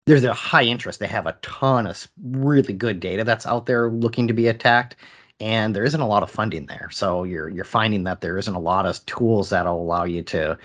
there's 0.06 0.24
a 0.24 0.34
high 0.34 0.64
interest. 0.64 0.98
They 0.98 1.06
have 1.06 1.26
a 1.26 1.38
ton 1.40 1.86
of 1.86 2.08
really 2.22 2.74
good 2.74 3.00
data 3.00 3.22
that's 3.24 3.46
out 3.46 3.66
there 3.66 3.88
looking 3.88 4.26
to 4.26 4.34
be 4.34 4.48
attacked, 4.48 4.96
and 5.40 5.74
there 5.74 5.84
isn't 5.84 6.00
a 6.00 6.06
lot 6.06 6.22
of 6.22 6.30
funding 6.30 6.66
there. 6.66 6.88
So 6.92 7.24
you're 7.24 7.48
you're 7.48 7.64
finding 7.64 8.04
that 8.04 8.20
there 8.20 8.38
isn't 8.38 8.54
a 8.54 8.60
lot 8.60 8.86
of 8.86 9.04
tools 9.06 9.50
that'll 9.50 9.80
allow 9.80 10.04
you 10.04 10.22
to 10.24 10.58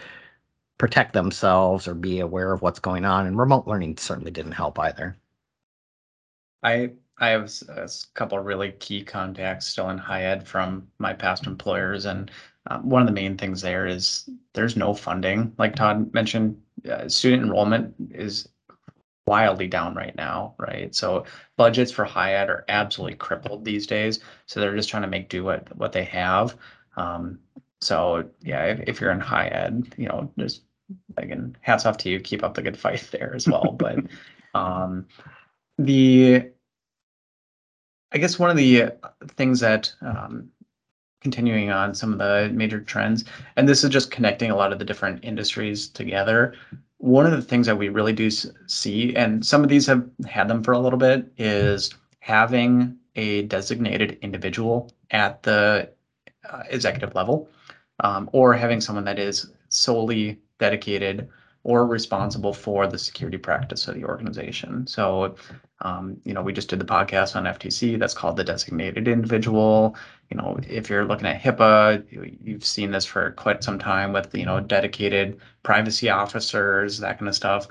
protect 0.78 1.14
themselves 1.14 1.88
or 1.88 1.96
be 1.96 2.20
aware 2.20 2.52
of 2.52 2.62
what's 2.62 2.80
going 2.80 3.06
on. 3.06 3.26
And 3.26 3.38
remote 3.38 3.68
learning 3.68 3.98
certainly 3.98 4.32
didn't 4.32 4.52
help 4.52 4.78
either. 4.80 5.18
I 6.64 6.92
I 7.18 7.30
have 7.30 7.52
a 7.70 7.90
couple 8.14 8.38
really 8.40 8.72
key 8.74 9.04
contacts 9.04 9.68
still 9.68 9.90
in 9.90 9.98
high 9.98 10.24
ed 10.24 10.46
from 10.46 10.88
my 11.00 11.14
past 11.14 11.48
employers, 11.48 12.06
and 12.06 12.30
um, 12.68 12.90
one 12.90 13.02
of 13.02 13.08
the 13.08 13.14
main 13.14 13.38
things 13.38 13.62
there 13.62 13.88
is 13.88 14.30
there's 14.54 14.76
no 14.76 14.94
funding. 14.94 15.54
Like 15.58 15.76
Todd 15.76 16.14
mentioned, 16.14 16.62
uh, 16.90 17.08
student 17.08 17.44
enrollment 17.44 17.94
is 18.12 18.50
wildly 19.28 19.68
down 19.68 19.96
right 19.96 20.16
now, 20.16 20.54
right? 20.58 20.94
So 20.94 21.26
budgets 21.58 21.92
for 21.92 22.06
high 22.06 22.34
ed 22.34 22.50
are 22.50 22.66
absolutely 22.68 23.18
crippled 23.18 23.66
these 23.66 23.88
days. 23.88 24.20
So 24.46 24.60
they're 24.60 24.76
just 24.76 24.90
trying 24.90 25.04
to 25.04 25.10
make 25.10 25.30
do 25.30 25.44
what 25.44 25.76
what 25.76 25.92
they 25.92 26.04
have. 26.06 26.56
Um, 26.98 27.40
so 27.82 28.30
yeah, 28.42 28.66
if, 28.66 28.80
if 28.88 29.02
you're 29.02 29.12
in 29.12 29.20
high 29.20 29.48
ed, 29.48 29.94
you 29.98 30.08
know, 30.08 30.32
just 30.38 30.62
again, 31.18 31.56
hats 31.62 31.86
off 31.86 31.98
to 31.98 32.10
you. 32.10 32.20
Keep 32.20 32.44
up 32.44 32.54
the 32.54 32.62
good 32.62 32.78
fight 32.78 33.08
there 33.12 33.34
as 33.36 33.48
well. 33.48 33.76
But 33.78 34.00
um, 34.54 35.08
the, 35.78 36.50
I 38.12 38.18
guess 38.18 38.40
one 38.40 38.50
of 38.50 38.58
the 38.58 38.94
things 39.36 39.60
that 39.60 39.94
um, 40.02 40.50
continuing 41.22 41.72
on 41.72 41.94
some 41.94 42.14
of 42.14 42.20
the 42.20 42.52
major 42.54 42.80
trends, 42.80 43.26
and 43.56 43.68
this 43.68 43.84
is 43.84 43.90
just 43.90 44.12
connecting 44.12 44.52
a 44.52 44.56
lot 44.56 44.72
of 44.72 44.80
the 44.80 44.86
different 44.86 45.24
industries 45.24 45.88
together. 45.88 46.56
One 47.06 47.28
of 47.28 47.34
the 47.34 47.42
things 47.44 47.68
that 47.68 47.78
we 47.78 47.90
really 47.90 48.14
do 48.14 48.32
see, 48.32 49.16
and 49.16 49.46
some 49.46 49.62
of 49.62 49.70
these 49.70 49.86
have 49.86 50.10
had 50.28 50.48
them 50.48 50.64
for 50.64 50.72
a 50.72 50.80
little 50.80 50.98
bit, 50.98 51.32
is 51.38 51.94
having 52.20 52.98
a 53.16 53.44
designated 53.44 54.18
individual 54.24 54.92
at 55.12 55.44
the 55.44 55.92
uh, 56.50 56.64
executive 56.68 57.14
level, 57.14 57.48
um, 58.00 58.28
or 58.34 58.56
having 58.56 58.82
someone 58.82 59.06
that 59.06 59.20
is 59.20 59.52
solely 59.70 60.40
dedicated 60.58 61.30
or 61.64 61.86
responsible 61.86 62.54
for 62.54 62.88
the 62.88 62.98
security 62.98 63.38
practice 63.38 63.88
of 63.88 63.94
the 63.94 64.04
organization. 64.04 64.88
So, 64.88 65.36
um, 65.82 66.18
you 66.24 66.34
know, 66.34 66.42
we 66.42 66.54
just 66.54 66.70
did 66.70 66.80
the 66.80 66.86
podcast 66.86 67.36
on 67.36 67.44
FTC. 67.44 68.00
That's 68.00 68.14
called 68.14 68.38
the 68.38 68.44
designated 68.44 69.08
individual. 69.08 69.96
You 70.30 70.38
know, 70.38 70.58
if 70.68 70.90
you're 70.90 71.06
looking 71.06 71.28
at 71.28 71.42
HIPAA, 71.42 72.40
you've 72.44 72.66
seen 72.66 72.92
this 72.92 73.06
for 73.06 73.32
quite 73.32 73.64
some 73.64 73.78
time 73.78 74.14
with 74.14 74.34
you 74.34 74.46
know 74.46 74.60
dedicated 74.60 75.40
privacy 75.64 76.10
officers, 76.10 77.00
that 77.00 77.20
kind 77.20 77.28
of 77.28 77.36
stuff. 77.36 77.68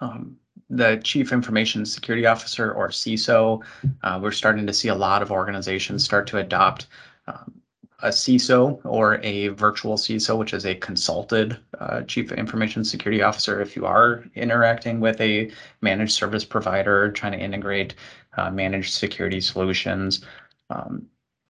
Um, 0.00 0.36
the 0.68 1.00
chief 1.04 1.32
information 1.32 1.84
security 1.84 2.26
officer 2.26 2.72
or 2.72 2.88
CISO, 2.88 3.62
uh, 4.02 4.18
we're 4.22 4.30
starting 4.30 4.66
to 4.66 4.72
see 4.72 4.88
a 4.88 4.94
lot 4.94 5.22
of 5.22 5.30
organizations 5.30 6.04
start 6.04 6.26
to 6.28 6.38
adopt 6.38 6.86
um, 7.26 7.61
a 8.02 8.08
CISO 8.08 8.80
or 8.84 9.20
a 9.22 9.48
virtual 9.48 9.96
CISO, 9.96 10.36
which 10.36 10.52
is 10.52 10.66
a 10.66 10.74
consulted 10.74 11.58
uh, 11.78 12.02
chief 12.02 12.32
information 12.32 12.84
security 12.84 13.22
officer. 13.22 13.60
If 13.60 13.76
you 13.76 13.86
are 13.86 14.24
interacting 14.34 15.00
with 15.00 15.20
a 15.20 15.50
managed 15.80 16.12
service 16.12 16.44
provider, 16.44 17.10
trying 17.12 17.32
to 17.32 17.38
integrate 17.38 17.94
uh, 18.36 18.50
managed 18.50 18.94
security 18.94 19.40
solutions. 19.40 20.24
Um, 20.70 21.06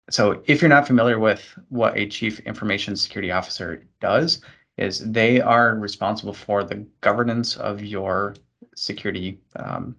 so 0.10 0.42
if 0.46 0.62
you're 0.62 0.70
not 0.70 0.88
familiar 0.88 1.20
with 1.20 1.58
what 1.70 1.98
a 1.98 2.08
chief 2.08 2.40
information 2.42 2.96
security 2.96 3.32
officer 3.32 3.84
does, 4.02 4.42
is 4.78 5.00
they 5.00 5.40
are 5.40 5.76
responsible 5.76 6.34
for 6.34 6.64
the 6.64 6.86
governance 7.02 7.56
of 7.56 7.82
your 7.84 8.36
security 8.76 9.40
um, 9.56 9.96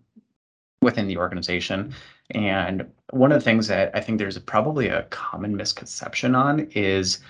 within 0.82 1.06
the 1.06 1.16
organization. 1.16 1.94
And 2.32 2.90
one 3.10 3.32
of 3.32 3.38
the 3.38 3.44
things 3.44 3.68
that 3.68 3.90
I 3.94 4.00
think 4.00 4.18
there's 4.18 4.38
probably 4.38 4.88
a 4.88 5.04
common 5.04 5.56
misconception 5.56 6.34
on 6.34 6.68
is 6.74 7.20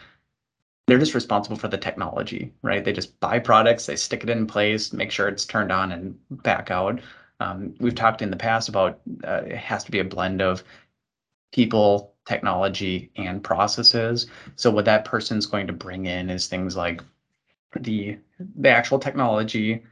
they're 0.86 0.98
just 0.98 1.14
responsible 1.14 1.56
for 1.56 1.68
the 1.68 1.78
technology, 1.78 2.52
right? 2.62 2.84
They 2.84 2.92
just 2.92 3.18
buy 3.20 3.38
products, 3.38 3.86
they 3.86 3.96
stick 3.96 4.24
it 4.24 4.30
in 4.30 4.46
place, 4.46 4.92
make 4.92 5.10
sure 5.12 5.28
it's 5.28 5.44
turned 5.44 5.70
on 5.70 5.92
and 5.92 6.18
back 6.42 6.70
out. 6.70 7.00
Um, 7.38 7.74
we've 7.78 7.94
talked 7.94 8.22
in 8.22 8.30
the 8.30 8.36
past 8.36 8.68
about 8.68 9.00
uh, 9.24 9.42
it 9.46 9.56
has 9.56 9.84
to 9.84 9.90
be 9.90 10.00
a 10.00 10.04
blend 10.04 10.42
of 10.42 10.64
people, 11.52 12.14
technology, 12.26 13.10
and 13.16 13.42
processes. 13.44 14.26
So 14.56 14.70
what 14.70 14.84
that 14.86 15.04
person's 15.04 15.46
going 15.46 15.66
to 15.66 15.72
bring 15.72 16.06
in 16.06 16.30
is 16.30 16.46
things 16.46 16.76
like 16.76 17.02
the 17.78 18.18
the 18.56 18.68
actual 18.68 18.98
technology, 18.98 19.82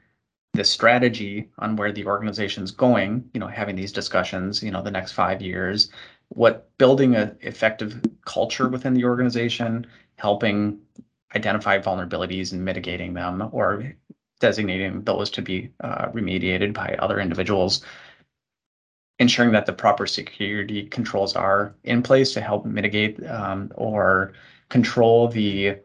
the 0.53 0.65
strategy 0.65 1.49
on 1.59 1.77
where 1.77 1.93
the 1.93 2.07
organization's 2.07 2.71
going, 2.71 3.29
you 3.33 3.41
know, 3.41 3.47
having 3.47 3.77
these 3.77 3.93
discussions, 3.93 4.63
you 4.63 4.71
know, 4.71 4.83
the 4.83 4.91
next 4.91 5.13
five 5.13 5.41
years, 5.41 5.91
what 6.29 6.69
building 6.79 7.15
an 7.15 7.37
effective 7.41 8.01
culture 8.25 8.69
within 8.69 8.95
the 8.95 9.05
organization, 9.05 9.87
helping 10.17 10.79
identify 11.37 11.79
vulnerabilities 11.79 12.53
and 12.53 12.65
mitigating 12.65 13.15
them 13.15 13.49
or 13.53 13.95
designating 14.41 15.03
those 15.03 15.31
to 15.31 15.43
be 15.43 15.71
uh, 15.81 16.09
remediated 16.09 16.73
by 16.73 16.97
other 16.99 17.21
individuals, 17.21 17.85
ensuring 19.19 19.53
that 19.53 19.67
the 19.67 19.73
proper 19.73 20.07
security 20.07 20.87
controls 20.87 21.37
are 21.37 21.75
in 21.85 22.03
place 22.03 22.33
to 22.33 22.41
help 22.41 22.65
mitigate 22.65 23.25
um, 23.29 23.71
or 23.77 24.33
control 24.69 25.29
the 25.29 25.77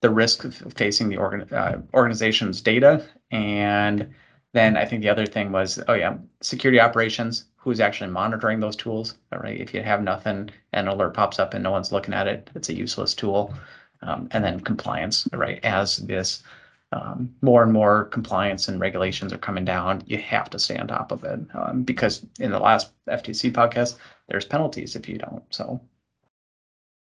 the 0.00 0.10
risk 0.10 0.44
of 0.44 0.54
facing 0.76 1.08
the 1.08 1.16
organ, 1.16 1.42
uh, 1.52 1.80
organization's 1.94 2.60
data. 2.60 3.04
And 3.30 4.14
then 4.52 4.76
I 4.76 4.84
think 4.84 5.02
the 5.02 5.08
other 5.08 5.26
thing 5.26 5.52
was, 5.52 5.82
oh 5.88 5.94
yeah, 5.94 6.16
security 6.40 6.80
operations, 6.80 7.44
who's 7.56 7.80
actually 7.80 8.10
monitoring 8.10 8.60
those 8.60 8.76
tools, 8.76 9.16
all 9.32 9.40
right? 9.40 9.60
If 9.60 9.74
you 9.74 9.82
have 9.82 10.02
nothing, 10.02 10.50
an 10.72 10.88
alert 10.88 11.14
pops 11.14 11.38
up 11.38 11.54
and 11.54 11.62
no 11.62 11.70
one's 11.70 11.92
looking 11.92 12.14
at 12.14 12.28
it, 12.28 12.50
it's 12.54 12.68
a 12.68 12.74
useless 12.74 13.14
tool. 13.14 13.52
Um, 14.00 14.28
and 14.30 14.44
then 14.44 14.60
compliance, 14.60 15.26
right? 15.32 15.58
As 15.64 15.96
this 15.96 16.44
um, 16.92 17.34
more 17.42 17.64
and 17.64 17.72
more 17.72 18.04
compliance 18.04 18.68
and 18.68 18.80
regulations 18.80 19.32
are 19.32 19.38
coming 19.38 19.64
down, 19.64 20.02
you 20.06 20.18
have 20.18 20.48
to 20.50 20.58
stay 20.58 20.76
on 20.78 20.86
top 20.86 21.10
of 21.10 21.24
it. 21.24 21.40
Um, 21.52 21.82
because 21.82 22.24
in 22.38 22.50
the 22.52 22.60
last 22.60 22.92
FTC 23.08 23.52
podcast, 23.52 23.96
there's 24.28 24.44
penalties 24.44 24.94
if 24.94 25.08
you 25.08 25.18
don't. 25.18 25.42
So 25.50 25.80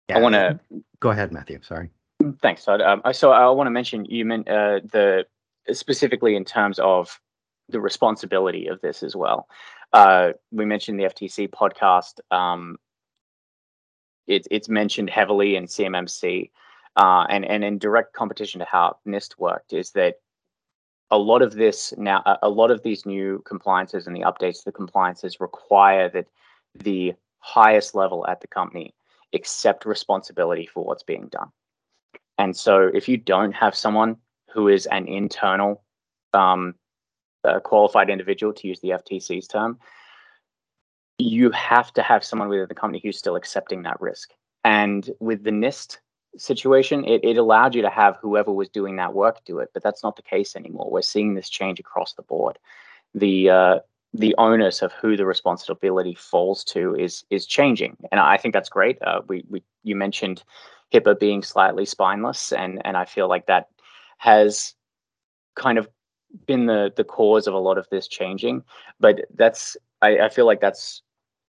yeah. 0.07 0.17
I 0.17 0.21
want 0.21 0.35
to 0.35 0.59
go 0.99 1.11
ahead, 1.11 1.31
Matthew. 1.31 1.59
Sorry. 1.61 1.89
Thanks, 2.41 2.65
Todd. 2.65 2.81
Um, 2.81 3.01
so 3.13 3.31
I 3.31 3.49
want 3.49 3.67
to 3.67 3.71
mention 3.71 4.05
you 4.05 4.25
meant 4.25 4.47
uh, 4.49 4.81
the 4.91 5.25
specifically 5.71 6.35
in 6.35 6.43
terms 6.43 6.79
of 6.79 7.19
the 7.69 7.79
responsibility 7.79 8.67
of 8.67 8.81
this 8.81 9.03
as 9.03 9.15
well. 9.15 9.47
Uh, 9.93 10.33
we 10.51 10.65
mentioned 10.65 10.99
the 10.99 11.05
FTC 11.05 11.49
podcast. 11.49 12.19
Um, 12.35 12.77
it, 14.27 14.47
it's 14.51 14.69
mentioned 14.69 15.09
heavily 15.09 15.55
in 15.55 15.65
CMMC, 15.65 16.51
uh, 16.97 17.25
and 17.29 17.45
and 17.45 17.63
in 17.63 17.77
direct 17.77 18.13
competition 18.13 18.59
to 18.59 18.65
how 18.65 18.97
NIST 19.07 19.37
worked 19.37 19.73
is 19.73 19.91
that 19.91 20.15
a 21.11 21.17
lot 21.17 21.41
of 21.41 21.53
this 21.53 21.93
now, 21.97 22.21
a 22.43 22.49
lot 22.49 22.69
of 22.69 22.83
these 22.83 23.05
new 23.05 23.41
compliances 23.45 24.07
and 24.07 24.15
the 24.15 24.21
updates 24.21 24.59
to 24.59 24.65
the 24.65 24.71
compliances 24.71 25.39
require 25.39 26.09
that 26.09 26.27
the 26.75 27.13
highest 27.39 27.95
level 27.95 28.27
at 28.27 28.41
the 28.41 28.47
company 28.47 28.93
accept 29.33 29.85
responsibility 29.85 30.67
for 30.67 30.83
what's 30.83 31.03
being 31.03 31.27
done. 31.29 31.49
And 32.39 32.55
so 32.55 32.89
if 32.93 33.07
you 33.07 33.17
don't 33.17 33.51
have 33.51 33.75
someone 33.75 34.15
who 34.51 34.69
is 34.69 34.87
an 34.87 35.07
internal 35.07 35.83
um, 36.33 36.73
qualified 37.63 38.09
individual, 38.09 38.53
to 38.53 38.67
use 38.67 38.79
the 38.79 38.89
FTC's 38.89 39.47
term, 39.47 39.77
you 41.17 41.51
have 41.51 41.93
to 41.93 42.01
have 42.01 42.23
someone 42.23 42.47
within 42.47 42.67
the 42.69 42.73
company 42.73 43.01
who's 43.03 43.17
still 43.17 43.35
accepting 43.35 43.83
that 43.83 43.99
risk. 43.99 44.31
And 44.63 45.09
with 45.19 45.43
the 45.43 45.51
NIST 45.51 45.97
situation, 46.37 47.03
it, 47.03 47.23
it 47.25 47.37
allowed 47.37 47.75
you 47.75 47.81
to 47.81 47.89
have 47.89 48.17
whoever 48.21 48.53
was 48.53 48.69
doing 48.69 48.95
that 48.95 49.13
work 49.13 49.43
do 49.45 49.59
it, 49.59 49.69
but 49.73 49.83
that's 49.83 50.01
not 50.01 50.15
the 50.15 50.21
case 50.21 50.55
anymore. 50.55 50.89
We're 50.89 51.01
seeing 51.01 51.33
this 51.33 51.49
change 51.49 51.79
across 51.79 52.13
the 52.13 52.23
board. 52.23 52.57
The 53.13 53.49
uh, 53.49 53.79
the 54.13 54.33
onus 54.37 54.81
of 54.81 54.91
who 54.93 55.17
the 55.17 55.25
responsibility 55.25 56.15
falls 56.15 56.63
to 56.65 56.95
is 56.95 57.25
is 57.29 57.45
changing, 57.45 57.97
and 58.11 58.19
I 58.19 58.37
think 58.37 58.53
that's 58.53 58.69
great. 58.69 58.97
Uh, 59.01 59.21
we 59.27 59.43
we 59.49 59.63
you 59.83 59.95
mentioned 59.95 60.43
HIPAA 60.93 61.19
being 61.19 61.43
slightly 61.43 61.85
spineless, 61.85 62.51
and 62.51 62.81
and 62.85 62.97
I 62.97 63.05
feel 63.05 63.27
like 63.27 63.45
that 63.47 63.67
has 64.17 64.73
kind 65.55 65.77
of 65.77 65.87
been 66.45 66.65
the 66.65 66.91
the 66.95 67.03
cause 67.03 67.47
of 67.47 67.53
a 67.53 67.59
lot 67.59 67.77
of 67.77 67.87
this 67.89 68.07
changing. 68.07 68.63
But 68.99 69.21
that's 69.35 69.77
I, 70.01 70.19
I 70.19 70.29
feel 70.29 70.45
like 70.45 70.61
that's 70.61 71.01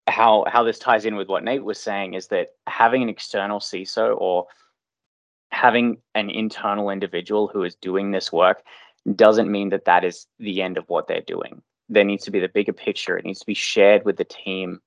how 0.06 0.44
how 0.48 0.62
this 0.62 0.78
ties 0.78 1.04
in 1.04 1.16
with 1.16 1.28
what 1.28 1.44
Nate 1.44 1.64
was 1.64 1.80
saying 1.80 2.14
is 2.14 2.28
that 2.28 2.48
having 2.66 3.02
an 3.02 3.08
external 3.08 3.60
CISO 3.60 4.16
or 4.18 4.46
having 5.52 5.98
an 6.14 6.30
internal 6.30 6.90
individual 6.90 7.48
who 7.48 7.64
is 7.64 7.74
doing 7.76 8.10
this 8.10 8.32
work 8.32 8.62
doesn't 9.14 9.50
mean 9.50 9.70
that 9.70 9.84
that 9.84 10.04
is 10.04 10.26
the 10.38 10.62
end 10.62 10.78
of 10.78 10.88
what 10.88 11.08
they're 11.08 11.22
doing. 11.22 11.62
There 11.88 12.04
needs 12.04 12.24
to 12.24 12.30
be 12.30 12.40
the 12.40 12.48
bigger 12.48 12.72
picture. 12.72 13.16
It 13.16 13.24
needs 13.24 13.40
to 13.40 13.46
be 13.46 13.54
shared 13.54 14.04
with 14.04 14.16
the 14.16 14.24
team 14.24 14.80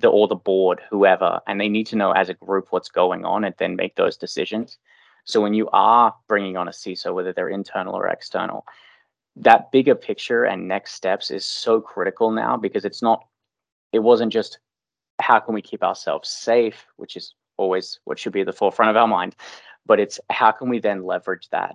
the 0.00 0.08
or 0.08 0.28
the 0.28 0.34
board, 0.34 0.80
whoever, 0.90 1.40
and 1.46 1.60
they 1.60 1.68
need 1.68 1.86
to 1.88 1.96
know 1.96 2.12
as 2.12 2.28
a 2.28 2.34
group 2.34 2.68
what's 2.70 2.88
going 2.88 3.24
on 3.24 3.44
and 3.44 3.54
then 3.58 3.76
make 3.76 3.94
those 3.96 4.16
decisions. 4.16 4.78
So 5.24 5.40
when 5.40 5.54
you 5.54 5.68
are 5.72 6.14
bringing 6.28 6.56
on 6.56 6.68
a 6.68 6.72
CISO, 6.72 7.14
whether 7.14 7.32
they're 7.32 7.48
internal 7.48 7.94
or 7.94 8.08
external, 8.08 8.64
that 9.36 9.70
bigger 9.70 9.94
picture 9.94 10.44
and 10.44 10.66
next 10.66 10.94
steps 10.94 11.30
is 11.30 11.44
so 11.44 11.80
critical 11.80 12.30
now 12.30 12.56
because 12.56 12.84
it's 12.84 13.02
not, 13.02 13.24
it 13.92 14.00
wasn't 14.00 14.32
just 14.32 14.58
how 15.20 15.38
can 15.38 15.54
we 15.54 15.62
keep 15.62 15.82
ourselves 15.82 16.28
safe, 16.28 16.86
which 16.96 17.16
is 17.16 17.34
always 17.56 18.00
what 18.04 18.18
should 18.18 18.32
be 18.32 18.40
at 18.40 18.46
the 18.46 18.52
forefront 18.52 18.90
of 18.90 18.96
our 18.96 19.06
mind, 19.06 19.36
but 19.86 20.00
it's 20.00 20.18
how 20.30 20.50
can 20.50 20.68
we 20.68 20.80
then 20.80 21.04
leverage 21.04 21.48
that 21.50 21.74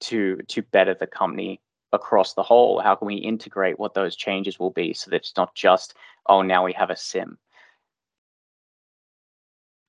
to 0.00 0.38
to 0.48 0.62
better 0.62 0.94
the 0.94 1.06
company 1.06 1.60
across 1.92 2.34
the 2.34 2.42
whole? 2.42 2.80
How 2.80 2.94
can 2.94 3.06
we 3.06 3.16
integrate 3.16 3.78
what 3.78 3.94
those 3.94 4.16
changes 4.16 4.58
will 4.58 4.70
be 4.70 4.92
so 4.92 5.10
that 5.10 5.16
it's 5.16 5.36
not 5.36 5.54
just, 5.54 5.94
oh, 6.26 6.42
now 6.42 6.64
we 6.64 6.72
have 6.72 6.90
a 6.90 6.96
SIEM 6.96 7.38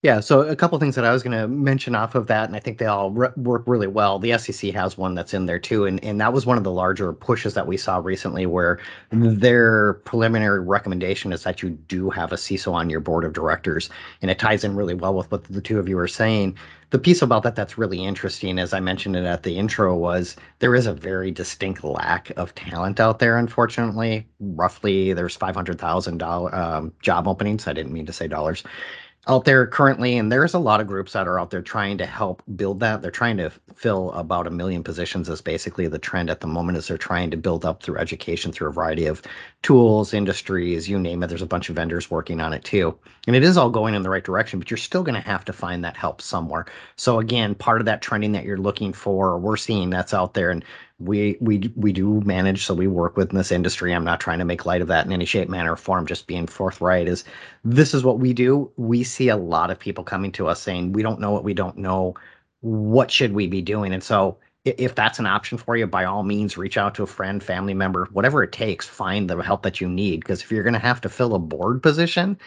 yeah, 0.03 0.19
so 0.19 0.41
a 0.41 0.55
couple 0.55 0.79
things 0.79 0.95
that 0.95 1.05
I 1.05 1.11
was 1.13 1.21
going 1.21 1.37
to 1.37 1.47
mention 1.47 1.93
off 1.93 2.15
of 2.15 2.25
that, 2.25 2.45
and 2.49 2.55
I 2.55 2.59
think 2.59 2.79
they 2.79 2.87
all 2.87 3.11
re- 3.11 3.29
work 3.37 3.61
really 3.67 3.85
well. 3.85 4.17
The 4.17 4.35
SEC 4.39 4.71
has 4.71 4.97
one 4.97 5.13
that's 5.13 5.31
in 5.31 5.45
there 5.45 5.59
too, 5.59 5.85
and 5.85 6.03
and 6.03 6.19
that 6.19 6.33
was 6.33 6.43
one 6.43 6.57
of 6.57 6.63
the 6.63 6.71
larger 6.71 7.13
pushes 7.13 7.53
that 7.53 7.67
we 7.67 7.77
saw 7.77 7.97
recently, 7.97 8.47
where 8.47 8.79
their 9.11 9.93
preliminary 10.05 10.59
recommendation 10.59 11.31
is 11.31 11.43
that 11.43 11.61
you 11.61 11.69
do 11.69 12.09
have 12.09 12.31
a 12.31 12.35
CISO 12.35 12.73
on 12.73 12.89
your 12.89 12.99
board 12.99 13.23
of 13.23 13.33
directors, 13.33 13.89
and 14.23 14.31
it 14.31 14.39
ties 14.39 14.63
in 14.63 14.75
really 14.75 14.95
well 14.95 15.13
with 15.13 15.29
what 15.31 15.43
the 15.43 15.61
two 15.61 15.77
of 15.77 15.87
you 15.87 15.99
are 15.99 16.07
saying. 16.07 16.57
the 16.89 16.97
piece 16.99 17.21
about 17.21 17.43
that 17.43 17.55
that's 17.55 17.77
really 17.77 18.03
interesting, 18.03 18.57
as 18.59 18.73
I 18.73 18.79
mentioned 18.79 19.15
it 19.15 19.23
at 19.25 19.43
the 19.43 19.57
intro, 19.57 19.95
was 19.95 20.35
there 20.59 20.73
is 20.75 20.87
a 20.87 20.93
very 20.93 21.29
distinct 21.31 21.83
lack 21.83 22.31
of 22.37 22.53
talent 22.55 22.99
out 22.99 23.19
there. 23.19 23.37
Unfortunately, 23.37 24.27
roughly 24.39 25.13
there's 25.13 25.35
five 25.35 25.55
hundred 25.55 25.79
thousand 25.79 26.23
um, 26.23 26.91
job 27.01 27.27
openings. 27.27 27.67
I 27.67 27.73
didn't 27.73 27.93
mean 27.93 28.07
to 28.07 28.13
say 28.13 28.27
dollars 28.27 28.63
out 29.27 29.45
there 29.45 29.67
currently 29.67 30.17
and 30.17 30.31
there's 30.31 30.55
a 30.55 30.59
lot 30.59 30.81
of 30.81 30.87
groups 30.87 31.13
that 31.13 31.27
are 31.27 31.39
out 31.39 31.51
there 31.51 31.61
trying 31.61 31.95
to 31.99 32.07
help 32.07 32.41
build 32.55 32.79
that. 32.79 33.01
They're 33.01 33.11
trying 33.11 33.37
to 33.37 33.51
fill 33.75 34.11
about 34.13 34.47
a 34.47 34.51
million 34.51 34.83
positions 34.83 35.29
as 35.29 35.41
basically 35.41 35.87
the 35.87 35.99
trend 35.99 36.31
at 36.31 36.39
the 36.39 36.47
moment 36.47 36.79
is 36.79 36.87
they're 36.87 36.97
trying 36.97 37.29
to 37.29 37.37
build 37.37 37.63
up 37.63 37.83
through 37.83 37.99
education 37.99 38.51
through 38.51 38.69
a 38.69 38.73
variety 38.73 39.05
of 39.05 39.21
tools 39.61 40.15
industries 40.15 40.89
you 40.89 40.97
name 40.97 41.21
it. 41.21 41.27
There's 41.27 41.43
a 41.43 41.47
bunch 41.47 41.69
of 41.69 41.75
vendors 41.75 42.09
working 42.09 42.41
on 42.41 42.51
it 42.51 42.63
too. 42.63 42.97
And 43.27 43.35
it 43.35 43.43
is 43.43 43.57
all 43.57 43.69
going 43.69 43.93
in 43.93 44.01
the 44.01 44.09
right 44.09 44.23
direction 44.23 44.57
but 44.57 44.71
you're 44.71 44.77
still 44.77 45.03
going 45.03 45.21
to 45.21 45.27
have 45.27 45.45
to 45.45 45.53
find 45.53 45.83
that 45.83 45.95
help 45.95 46.19
somewhere. 46.19 46.65
So 46.95 47.19
again 47.19 47.53
part 47.53 47.79
of 47.79 47.85
that 47.85 48.01
trending 48.01 48.31
that 48.31 48.45
you're 48.45 48.57
looking 48.57 48.91
for 48.91 49.29
or 49.29 49.37
we're 49.37 49.57
seeing 49.57 49.91
that's 49.91 50.15
out 50.15 50.33
there 50.33 50.49
and 50.49 50.65
we 51.03 51.37
we 51.41 51.71
we 51.75 51.91
do 51.91 52.21
manage 52.21 52.65
so 52.65 52.73
we 52.73 52.87
work 52.87 53.17
with 53.17 53.31
this 53.31 53.51
industry. 53.51 53.93
I'm 53.93 54.03
not 54.03 54.19
trying 54.19 54.39
to 54.39 54.45
make 54.45 54.65
light 54.65 54.81
of 54.81 54.87
that 54.89 55.05
in 55.05 55.11
any 55.11 55.25
shape 55.25 55.49
manner 55.49 55.73
or 55.73 55.77
form. 55.77 56.05
Just 56.05 56.27
being 56.27 56.47
forthright 56.47 57.07
is 57.07 57.23
this 57.63 57.93
is 57.93 58.03
what 58.03 58.19
we 58.19 58.33
do. 58.33 58.71
We 58.77 59.03
see 59.03 59.29
a 59.29 59.37
lot 59.37 59.71
of 59.71 59.79
people 59.79 60.03
coming 60.03 60.31
to 60.33 60.47
us 60.47 60.61
saying 60.61 60.93
we 60.93 61.01
don't 61.03 61.19
know 61.19 61.31
what 61.31 61.43
we 61.43 61.53
don't 61.53 61.77
know. 61.77 62.15
What 62.61 63.09
should 63.09 63.33
we 63.33 63.47
be 63.47 63.61
doing? 63.61 63.93
And 63.93 64.03
so 64.03 64.37
if 64.63 64.93
that's 64.93 65.17
an 65.17 65.25
option 65.25 65.57
for 65.57 65.75
you 65.75 65.87
by 65.87 66.05
all 66.05 66.23
means 66.23 66.57
reach 66.57 66.77
out 66.77 66.93
to 66.95 67.03
a 67.03 67.07
friend 67.07 67.43
family 67.43 67.73
member 67.73 68.07
whatever 68.11 68.43
it 68.43 68.51
takes 68.51 68.87
find 68.87 69.27
the 69.27 69.37
help 69.41 69.63
that 69.63 69.81
you 69.81 69.89
need. 69.89 70.19
Because 70.19 70.41
if 70.43 70.51
you're 70.51 70.63
going 70.63 70.73
to 70.73 70.79
have 70.79 71.01
to 71.01 71.09
fill 71.09 71.33
a 71.33 71.39
board 71.39 71.81
position 71.81 72.37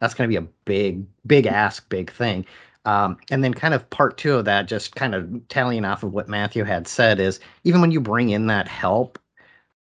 that's 0.00 0.14
going 0.14 0.28
to 0.28 0.40
be 0.40 0.44
a 0.44 0.48
big 0.64 1.04
big 1.26 1.46
ask 1.46 1.88
big 1.88 2.12
thing 2.12 2.46
um, 2.84 3.16
and 3.30 3.42
then, 3.42 3.54
kind 3.54 3.74
of 3.74 3.88
part 3.90 4.18
two 4.18 4.34
of 4.34 4.44
that, 4.44 4.66
just 4.66 4.94
kind 4.94 5.14
of 5.14 5.48
tallying 5.48 5.84
off 5.84 6.02
of 6.02 6.12
what 6.12 6.28
Matthew 6.28 6.64
had 6.64 6.86
said, 6.86 7.20
is 7.20 7.40
even 7.64 7.80
when 7.80 7.90
you 7.90 8.00
bring 8.00 8.30
in 8.30 8.46
that 8.48 8.68
help, 8.68 9.18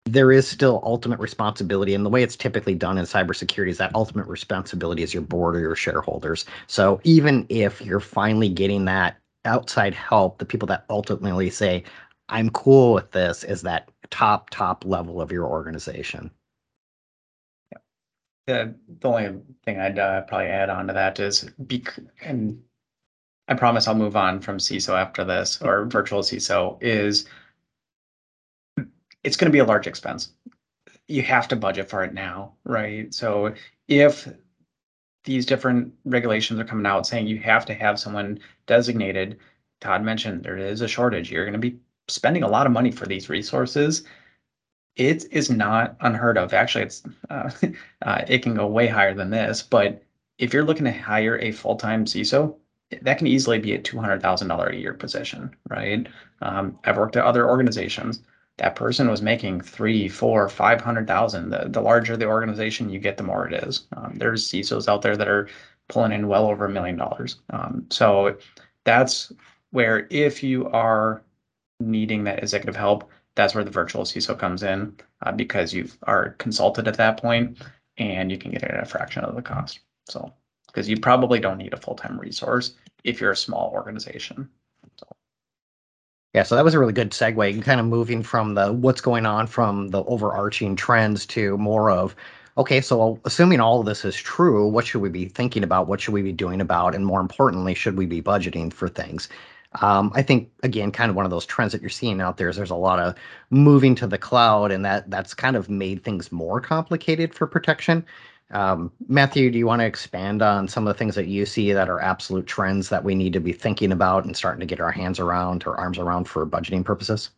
there 0.05 0.33
is 0.33 0.49
still 0.49 0.83
ultimate 0.85 1.21
responsibility. 1.21 1.95
And 1.95 2.05
the 2.05 2.11
way 2.11 2.23
it's 2.23 2.37
typically 2.37 2.75
done 2.75 2.99
in 2.99 3.05
cybersecurity 3.05 3.69
is 3.69 3.79
that 3.79 3.95
ultimate 3.95 4.27
responsibility 4.27 5.03
is 5.03 5.15
your 5.15 5.23
board 5.23 5.55
or 5.55 5.61
your 5.61 5.77
shareholders. 5.77 6.45
So 6.67 7.01
even 7.05 7.47
if 7.49 7.81
you're 7.81 8.01
finally 8.01 8.49
getting 8.49 8.85
that 8.87 9.17
outside 9.45 9.95
help, 9.95 10.39
the 10.39 10.45
people 10.45 10.67
that 10.67 10.85
ultimately 10.91 11.51
say, 11.51 11.85
I'm 12.29 12.51
cool 12.51 12.95
with 12.95 13.13
this, 13.13 13.45
is 13.45 13.63
that 13.63 13.91
top, 14.11 14.51
top 14.51 14.85
level 14.85 15.21
of 15.21 15.31
your 15.31 15.47
organization. 15.47 16.31
The, 18.47 18.75
the 19.01 19.09
only 19.09 19.41
thing 19.65 19.79
I'd 19.79 20.01
uh, 20.01 20.23
probably 20.23 20.49
add 20.49 20.69
on 20.69 20.89
to 20.89 20.93
that 20.95 21.21
is, 21.21 21.49
bec- 21.61 22.01
and 22.23 22.61
I 23.49 23.55
promise 23.55 23.89
I'll 23.89 23.95
move 23.95 24.17
on 24.17 24.41
from 24.41 24.59
CISO 24.59 24.99
after 24.99 25.25
this 25.25 25.61
or 25.61 25.87
virtual 25.87 26.21
CISO 26.21 26.79
is 26.81 27.27
it's 29.25 29.37
going 29.37 29.51
to 29.51 29.53
be 29.53 29.59
a 29.59 29.65
large 29.65 29.87
expense. 29.87 30.33
You 31.09 31.23
have 31.23 31.49
to 31.49 31.57
budget 31.57 31.89
for 31.89 32.03
it 32.05 32.15
now, 32.15 32.55
right? 32.65 33.13
So 33.13 33.55
if 33.89 34.29
these 35.25 35.47
different 35.47 35.93
regulations 36.05 36.59
are 36.59 36.65
coming 36.65 36.87
out 36.87 37.07
saying 37.07 37.27
you 37.27 37.39
have 37.39 37.65
to 37.67 37.75
have 37.75 38.01
someone 38.01 38.41
designated, 38.67 39.39
Todd 39.81 40.03
mentioned 40.03 40.43
there 40.43 40.57
is 40.57 40.81
a 40.81 40.89
shortage. 40.89 41.31
You're 41.31 41.45
going 41.45 41.53
to 41.53 41.59
be 41.59 41.79
spending 42.09 42.43
a 42.43 42.49
lot 42.49 42.67
of 42.67 42.73
money 42.73 42.91
for 42.91 43.07
these 43.07 43.29
resources. 43.29 44.05
It 44.97 45.25
is 45.31 45.51
not 45.51 45.97
unheard 46.01 46.39
of. 46.39 46.53
Actually, 46.53 46.85
it's 46.85 47.03
uh, 47.31 47.51
uh, 48.03 48.23
it 48.29 48.43
can 48.43 48.55
go 48.55 48.67
way 48.67 48.87
higher 48.87 49.15
than 49.15 49.31
this. 49.31 49.63
But 49.63 50.03
if 50.39 50.53
you're 50.53 50.65
looking 50.65 50.85
to 50.85 50.93
hire 50.93 51.39
a 51.39 51.53
full-time 51.53 52.05
CISO, 52.05 52.57
that 53.03 53.19
can 53.19 53.27
easily 53.27 53.59
be 53.59 53.75
a 53.75 53.79
$200,000 53.79 54.71
a 54.71 54.77
year 54.77 54.95
position, 54.95 55.55
right? 55.69 56.07
Um, 56.41 56.79
I've 56.85 56.97
worked 56.97 57.17
at 57.17 57.25
other 57.25 57.49
organizations. 57.49 58.21
That 58.59 58.77
person 58.77 59.09
was 59.09 59.23
making 59.23 59.63
three, 59.63 60.09
four, 60.09 60.49
five 60.49 60.81
hundred 60.81 61.07
thousand. 61.07 61.51
The, 61.51 61.67
the 61.69 61.81
larger 61.81 62.17
the 62.17 62.27
organization 62.27 62.91
you 62.91 62.99
get, 62.99 63.17
the 63.17 63.23
more 63.23 63.49
it 63.49 63.65
is. 63.65 63.87
Um, 63.97 64.15
there's 64.17 64.49
CISOs 64.49 64.89
out 64.89 65.03
there 65.03 65.17
that 65.17 65.29
are 65.29 65.49
pulling 65.89 66.13
in 66.13 66.29
well 66.29 66.47
over 66.47 66.67
a 66.67 66.71
million 66.71 66.97
dollars. 66.97 67.37
Um, 67.51 67.87
so 67.91 68.37
that's 68.85 69.33
where 69.71 70.07
if 70.11 70.43
you 70.43 70.69
are 70.69 71.23
needing 71.81 72.25
that 72.25 72.41
executive 72.41 72.77
help, 72.77 73.11
that's 73.35 73.55
where 73.55 73.65
the 73.65 73.71
virtual 73.71 74.05
CISO 74.05 74.39
comes 74.39 74.63
in 74.63 74.97
uh, 75.25 75.33
because 75.33 75.73
you 75.73 75.89
are 76.05 76.31
consulted 76.39 76.87
at 76.87 76.97
that 76.99 77.21
point 77.21 77.59
and 77.99 78.31
you 78.31 78.39
can 78.39 78.51
get 78.51 78.63
it 78.63 78.71
at 78.71 78.83
a 78.83 78.87
fraction 78.87 79.25
of 79.25 79.35
the 79.35 79.43
cost. 79.43 79.81
So 80.09 80.33
because 80.73 80.89
you 80.89 80.99
probably 80.99 81.39
don't 81.39 81.59
need 81.59 81.73
a 81.73 81.77
full-time 81.77 82.19
resource 82.19 82.73
if 83.05 83.21
you're 83.21 83.33
a 83.33 83.37
small 83.37 83.71
organization. 83.75 84.49
So. 84.97 85.07
Yeah, 86.35 86.45
so 86.45 86.57
that 86.57 86.65
was 86.65 86.75
a 86.75 86.79
really 86.79 86.95
good 86.95 87.11
segue, 87.11 87.53
and 87.53 87.63
kind 87.63 87.81
of 87.81 87.87
moving 87.87 88.23
from 88.23 88.55
the 88.55 88.73
what's 88.73 89.03
going 89.03 89.27
on 89.27 89.47
from 89.47 89.89
the 89.89 90.03
overarching 90.05 90.77
trends 90.77 91.27
to 91.27 91.59
more 91.59 91.91
of 91.91 92.17
okay, 92.59 92.81
so 92.81 93.19
assuming 93.25 93.61
all 93.61 93.81
of 93.81 93.87
this 93.87 94.05
is 94.05 94.17
true, 94.17 94.67
what 94.69 94.87
should 94.87 95.01
we 95.01 95.09
be 95.09 95.27
thinking 95.27 95.65
about? 95.65 95.89
What 95.89 96.01
should 96.01 96.15
we 96.15 96.23
be 96.23 96.33
doing 96.33 96.61
about? 96.61 96.95
And 96.95 97.07
more 97.07 97.21
importantly, 97.21 97.75
should 97.75 97.97
we 97.97 98.07
be 98.07 98.21
budgeting 98.21 98.73
for 98.73 98.89
things? 98.89 99.29
Um, 99.81 100.13
I 100.15 100.23
think 100.23 100.51
again, 100.63 100.93
kind 100.93 101.09
of 101.09 101.17
one 101.17 101.25
of 101.25 101.31
those 101.31 101.47
trends 101.47 101.73
that 101.73 101.81
you're 101.81 101.89
seeing 101.91 102.21
out 102.21 102.37
there 102.37 102.51
is 102.51 102.57
there's 102.57 102.71
a 102.71 102.75
lot 102.75 102.99
of 102.99 103.15
moving 103.51 103.95
to 103.97 104.07
the 104.07 104.19
cloud, 104.19 104.71
and 104.71 104.85
that 104.85 105.09
that's 105.11 105.35
kind 105.35 105.57
of 105.57 105.71
made 105.71 106.05
things 106.05 106.31
more 106.31 106.61
complicated 106.61 107.35
for 107.35 107.47
protection. 107.47 108.05
Um, 108.53 108.93
Matthew, 109.09 109.51
do 109.51 109.59
you 109.59 109.67
want 109.67 109.81
to 109.81 109.87
expand 109.87 110.43
on 110.43 110.69
some 110.69 110.87
of 110.87 110.95
the 110.95 110.99
things 110.99 111.15
that 111.15 111.27
you 111.27 111.47
see 111.47 111.73
that 111.73 111.89
are 111.89 112.01
absolute 112.01 112.47
trends 112.47 112.91
that 112.91 113.03
we 113.03 113.15
need 113.15 113.33
to 113.33 113.41
be 113.41 113.53
thinking 113.53 113.93
about 113.93 114.27
and 114.27 114.37
starting 114.37 114.61
to 114.61 114.67
get 114.67 114.81
our 114.81 114.93
hands 114.93 115.19
around 115.19 115.67
or 115.67 115.77
arms 115.77 115.99
around 115.99 116.25
for 116.25 116.47
budgeting 116.47 116.85
purposes? 116.85 117.31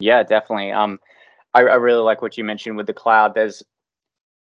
Yeah, 0.00 0.24
definitely. 0.24 0.72
Um, 0.72 0.98
I, 1.54 1.60
I 1.60 1.74
really 1.76 2.02
like 2.02 2.20
what 2.20 2.36
you 2.36 2.42
mentioned 2.42 2.76
with 2.76 2.86
the 2.86 2.92
cloud. 2.92 3.34
There's 3.34 3.62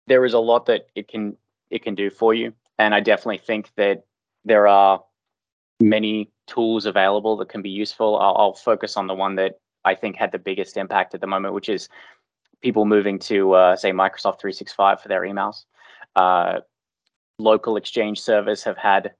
there 0.09 0.25
is 0.25 0.35
a 0.35 0.39
lot 0.41 0.67
that 0.67 0.89
it 0.97 1.07
can 1.07 1.37
it 1.71 1.83
can 1.83 1.95
do 1.95 2.11
for 2.11 2.35
you, 2.35 2.53
and 2.79 2.93
I 2.93 3.01
definitely 3.01 3.39
think 3.39 3.71
that 3.77 4.05
there 4.45 4.67
are 4.67 5.05
many 5.81 6.31
tools 6.49 6.87
available 6.87 7.37
that 7.37 7.49
can 7.49 7.63
be 7.63 7.71
useful. 7.71 8.19
I'll, 8.19 8.37
I'll 8.37 8.55
focus 8.55 8.97
on 8.97 9.07
the 9.07 9.15
one 9.15 9.37
that 9.37 9.61
I 9.85 9.95
think 9.95 10.17
had 10.17 10.33
the 10.33 10.39
biggest 10.39 10.77
impact 10.77 11.15
at 11.15 11.21
the 11.21 11.27
moment, 11.29 11.55
which 11.55 11.69
is 11.69 11.89
people 12.61 12.87
moving 12.87 13.21
to 13.21 13.53
uh, 13.53 13.77
say 13.77 13.93
Microsoft 13.93 14.41
365 14.41 15.01
for 15.01 15.09
their 15.09 15.23
emails 15.23 15.65
uh, 16.17 16.61
local 17.39 17.77
exchange 17.77 18.21
servers 18.21 18.65
have 18.65 18.79
had 18.79 19.13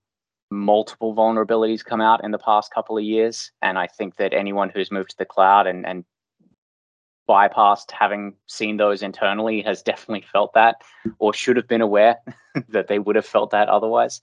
multiple 0.51 1.15
vulnerabilities 1.15 1.85
come 1.85 2.01
out 2.01 2.25
in 2.25 2.31
the 2.31 2.39
past 2.39 2.73
couple 2.73 2.97
of 2.97 3.05
years. 3.05 3.53
And 3.63 3.79
I 3.79 3.87
think 3.87 4.17
that 4.17 4.33
anyone 4.33 4.71
who's 4.71 4.91
moved 4.91 5.11
to 5.11 5.19
the 5.19 5.25
cloud 5.25 5.67
and, 5.67 5.87
and 5.87 6.05
bypassed 7.29 7.91
having 7.91 8.35
seen 8.47 8.77
those 8.77 9.03
internally 9.03 9.61
has 9.63 9.83
definitely 9.91 10.27
felt 10.33 10.55
that 10.55 10.77
or 11.19 11.35
should 11.35 11.57
have 11.57 11.69
been 11.69 11.81
aware 11.81 12.17
that 12.69 12.89
they 12.89 12.99
would 12.99 13.17
have 13.17 13.27
felt 13.27 13.51
that 13.51 13.69
otherwise. 13.69 14.21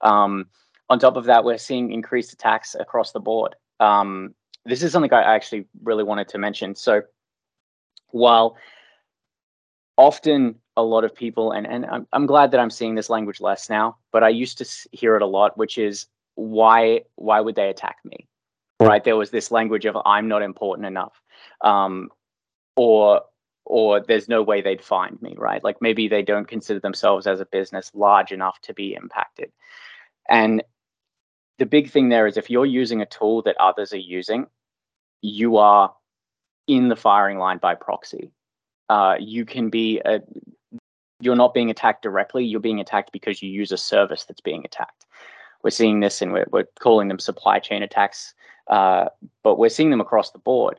Um, 0.00 0.46
on 0.90 0.98
top 0.98 1.16
of 1.16 1.24
that, 1.24 1.44
we're 1.44 1.58
seeing 1.58 1.92
increased 1.92 2.32
attacks 2.32 2.74
across 2.78 3.12
the 3.12 3.20
board. 3.20 3.56
Um, 3.80 4.34
this 4.64 4.82
is 4.82 4.92
something 4.92 5.12
I 5.12 5.22
actually 5.22 5.66
really 5.82 6.04
wanted 6.04 6.28
to 6.28 6.38
mention. 6.38 6.74
So 6.74 7.02
while 8.10 8.56
often 9.96 10.56
a 10.76 10.82
lot 10.82 11.04
of 11.04 11.14
people, 11.14 11.52
and 11.52 11.66
and 11.66 11.86
I'm, 11.86 12.06
I'm 12.12 12.26
glad 12.26 12.50
that 12.50 12.60
I'm 12.60 12.70
seeing 12.70 12.94
this 12.94 13.10
language 13.10 13.40
less 13.40 13.70
now, 13.70 13.96
but 14.12 14.24
I 14.24 14.28
used 14.28 14.58
to 14.58 14.88
hear 14.92 15.16
it 15.16 15.22
a 15.22 15.26
lot, 15.26 15.56
which 15.56 15.78
is 15.78 16.06
why 16.34 17.02
why 17.16 17.40
would 17.40 17.54
they 17.54 17.68
attack 17.68 17.96
me? 18.04 18.26
Right? 18.80 19.04
There 19.04 19.16
was 19.16 19.30
this 19.30 19.50
language 19.50 19.86
of 19.86 19.96
I'm 20.04 20.28
not 20.28 20.42
important 20.42 20.86
enough, 20.86 21.20
um, 21.60 22.10
or 22.76 23.22
or 23.64 24.00
there's 24.00 24.28
no 24.28 24.42
way 24.42 24.60
they'd 24.60 24.82
find 24.82 25.20
me. 25.22 25.34
Right? 25.38 25.62
Like 25.62 25.80
maybe 25.80 26.08
they 26.08 26.22
don't 26.22 26.48
consider 26.48 26.80
themselves 26.80 27.26
as 27.26 27.40
a 27.40 27.46
business 27.46 27.90
large 27.94 28.32
enough 28.32 28.60
to 28.62 28.74
be 28.74 28.94
impacted, 28.94 29.52
and 30.28 30.62
the 31.58 31.66
big 31.66 31.90
thing 31.90 32.08
there 32.08 32.26
is 32.26 32.36
if 32.36 32.50
you're 32.50 32.66
using 32.66 33.00
a 33.00 33.06
tool 33.06 33.42
that 33.42 33.56
others 33.60 33.92
are 33.92 33.96
using, 33.96 34.46
you 35.22 35.56
are 35.56 35.94
in 36.66 36.88
the 36.88 36.96
firing 36.96 37.38
line 37.38 37.58
by 37.58 37.74
proxy. 37.74 38.32
Uh, 38.88 39.16
you 39.18 39.44
can 39.44 39.70
be 39.70 40.00
a, 40.04 40.20
you're 41.20 41.36
not 41.36 41.54
being 41.54 41.70
attacked 41.70 42.02
directly. 42.02 42.44
You're 42.44 42.60
being 42.60 42.80
attacked 42.80 43.12
because 43.12 43.42
you 43.42 43.50
use 43.50 43.72
a 43.72 43.76
service 43.76 44.24
that's 44.24 44.40
being 44.40 44.64
attacked. 44.64 45.06
We're 45.62 45.70
seeing 45.70 46.00
this, 46.00 46.20
and 46.20 46.32
we're, 46.32 46.46
we're 46.50 46.68
calling 46.80 47.08
them 47.08 47.18
supply 47.18 47.58
chain 47.58 47.82
attacks, 47.82 48.34
uh, 48.68 49.06
but 49.42 49.58
we're 49.58 49.70
seeing 49.70 49.90
them 49.90 50.00
across 50.00 50.30
the 50.30 50.38
board. 50.38 50.78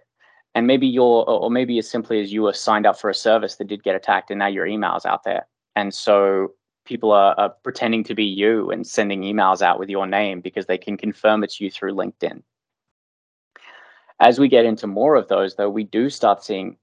And 0.53 0.67
maybe 0.67 0.87
you're, 0.87 1.25
or 1.27 1.49
maybe 1.49 1.77
as 1.79 1.89
simply 1.89 2.21
as 2.21 2.31
you 2.31 2.43
were 2.43 2.53
signed 2.53 2.85
up 2.85 2.99
for 2.99 3.09
a 3.09 3.15
service 3.15 3.55
that 3.55 3.67
did 3.67 3.83
get 3.83 3.95
attacked, 3.95 4.29
and 4.29 4.39
now 4.39 4.47
your 4.47 4.65
email's 4.65 5.05
out 5.05 5.23
there. 5.23 5.47
And 5.75 5.93
so 5.93 6.53
people 6.85 7.11
are, 7.11 7.33
are 7.37 7.49
pretending 7.63 8.03
to 8.05 8.15
be 8.15 8.23
you 8.23 8.69
and 8.71 8.85
sending 8.85 9.21
emails 9.21 9.61
out 9.61 9.79
with 9.79 9.89
your 9.89 10.05
name 10.05 10.39
because 10.39 10.67
they 10.67 10.77
can 10.77 10.97
confirm 10.97 11.43
it's 11.43 11.59
you 11.59 11.69
through 11.69 11.93
LinkedIn. 11.93 12.41
As 14.19 14.39
we 14.39 14.47
get 14.47 14.65
into 14.65 14.87
more 14.87 15.15
of 15.15 15.27
those, 15.27 15.55
though, 15.55 15.69
we 15.69 15.83
do 15.83 16.09
start 16.09 16.43
seeing 16.43 16.77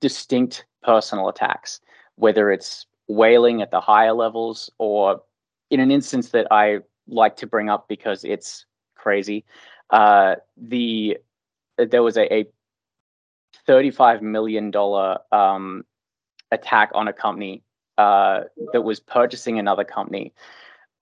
distinct 0.00 0.64
personal 0.82 1.28
attacks 1.28 1.80
whether 2.16 2.50
it's 2.50 2.86
whaling 3.08 3.62
at 3.62 3.70
the 3.70 3.80
higher 3.80 4.12
levels 4.12 4.70
or 4.78 5.22
in 5.70 5.80
an 5.80 5.90
instance 5.90 6.30
that 6.30 6.46
I 6.50 6.78
like 7.08 7.36
to 7.36 7.46
bring 7.46 7.68
up 7.68 7.88
because 7.88 8.24
it's 8.24 8.66
crazy. 8.94 9.44
Uh, 9.90 10.36
the 10.56 11.18
there 11.76 12.02
was 12.02 12.16
a, 12.16 12.32
a 12.32 12.46
thirty-five 13.66 14.22
million 14.22 14.70
dollar 14.70 15.18
um, 15.32 15.84
attack 16.50 16.90
on 16.94 17.08
a 17.08 17.12
company 17.12 17.62
uh, 17.98 18.42
that 18.72 18.82
was 18.82 19.00
purchasing 19.00 19.58
another 19.58 19.84
company, 19.84 20.32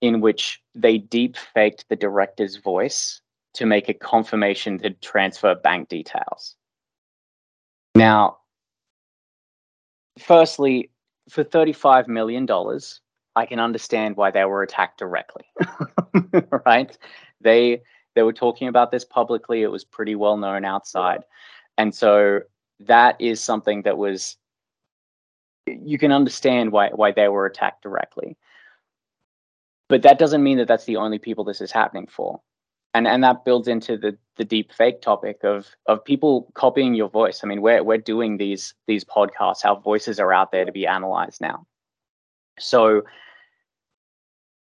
in 0.01 0.21
which 0.21 0.63
they 0.75 0.99
deep 0.99 1.37
faked 1.37 1.85
the 1.89 1.97
director's 1.97 2.57
voice 2.57 3.21
to 3.55 3.67
make 3.67 3.89
a 3.89 3.95
confirmation 3.95 4.79
to 4.79 4.91
transfer 4.91 5.55
bank 5.55 5.89
details. 5.89 6.57
Now, 7.95 8.39
firstly, 10.19 10.91
for 11.31 11.45
$35 11.45 12.09
million, 12.09 12.47
I 13.37 13.47
can 13.47 13.61
understand 13.61 14.17
why 14.17 14.31
they 14.31 14.45
were 14.45 14.63
attacked 14.63 14.99
directly. 14.99 15.45
right? 16.67 16.97
They 17.41 17.83
they 18.17 18.23
were 18.23 18.33
talking 18.33 18.67
about 18.67 18.91
this 18.91 19.05
publicly. 19.05 19.63
It 19.63 19.71
was 19.71 19.85
pretty 19.85 20.17
well 20.17 20.37
known 20.37 20.65
outside. 20.65 21.23
And 21.79 21.95
so 21.95 22.41
that 22.81 23.21
is 23.21 23.41
something 23.41 23.83
that 23.83 23.97
was 23.97 24.37
you 25.67 25.99
can 25.99 26.13
understand 26.13 26.73
why 26.73 26.89
why 26.89 27.13
they 27.13 27.29
were 27.29 27.47
attacked 27.47 27.83
directly. 27.83 28.37
But 29.89 30.03
that 30.03 30.19
doesn't 30.19 30.43
mean 30.43 30.59
that 30.59 30.69
that's 30.69 30.85
the 30.85 30.97
only 30.97 31.19
people 31.19 31.45
this 31.45 31.61
is 31.61 31.73
happening 31.73 32.09
for 32.09 32.41
and 32.95 33.07
and 33.07 33.23
that 33.25 33.45
builds 33.45 33.69
into 33.69 33.97
the 33.97 34.17
the 34.41 34.45
deep 34.47 34.73
fake 34.73 35.03
topic 35.03 35.45
of 35.45 35.67
of 35.85 36.03
people 36.03 36.51
copying 36.55 36.95
your 36.95 37.11
voice. 37.11 37.41
I 37.45 37.47
mean, 37.47 37.61
we're 37.61 37.85
we're 37.85 37.99
doing 37.99 38.39
these 38.39 38.73
these 38.87 39.05
podcasts. 39.05 39.67
Our 39.67 39.79
voices 39.79 40.19
are 40.19 40.33
out 40.33 40.51
there 40.51 40.65
to 40.65 40.73
be 40.73 40.87
analyzed 40.87 41.43
now. 41.43 41.67
So 42.59 43.03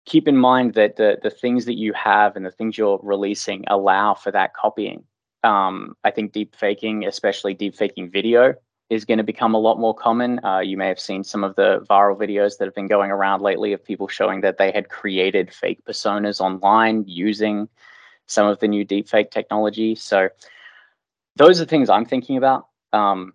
keep 0.06 0.25
in 0.25 0.38
mind 0.38 0.75
that 0.75 0.95
the 0.95 1.19
the 1.21 1.30
things 1.30 1.65
that 1.65 1.77
you 1.77 1.91
have 1.91 2.38
and 2.38 2.45
the 2.45 2.51
things 2.51 2.77
you're 2.77 3.01
releasing 3.03 3.65
allow 3.67 4.13
for 4.13 4.32
that 4.32 4.53
copying. 4.53 5.03
Um, 5.43 5.95
I 6.06 6.12
think 6.12 6.32
deep 6.32 6.56
faking, 6.56 7.06
especially 7.06 7.53
deep 7.53 7.75
faking 7.75 8.10
video, 8.10 8.53
is 8.89 9.03
going 9.03 9.17
to 9.17 9.32
become 9.34 9.53
a 9.53 9.60
lot 9.60 9.82
more 9.82 9.93
common. 9.93 10.39
Uh, 10.45 10.60
you 10.60 10.77
may 10.77 10.88
have 10.88 10.99
seen 10.99 11.25
some 11.25 11.43
of 11.43 11.58
the 11.58 11.86
viral 11.89 12.17
videos 12.17 12.58
that 12.58 12.65
have 12.65 12.75
been 12.75 12.88
going 12.88 13.12
around 13.12 13.41
lately 13.41 13.73
of 13.73 13.84
people 13.84 14.08
showing 14.08 14.39
that 14.41 14.58
they 14.58 14.71
had 14.71 14.88
created 14.88 15.53
fake 15.53 15.84
personas 15.84 16.39
online 16.39 17.03
using 17.06 17.67
some 18.28 18.48
of 18.48 18.60
the 18.60 18.68
new 18.68 18.86
deepfake 18.86 19.32
technology. 19.32 19.96
So 19.96 20.30
those 21.36 21.60
are 21.60 21.66
things 21.66 21.90
I'm 21.90 22.06
thinking 22.06 22.38
about. 22.38 22.68
Um, 22.94 23.34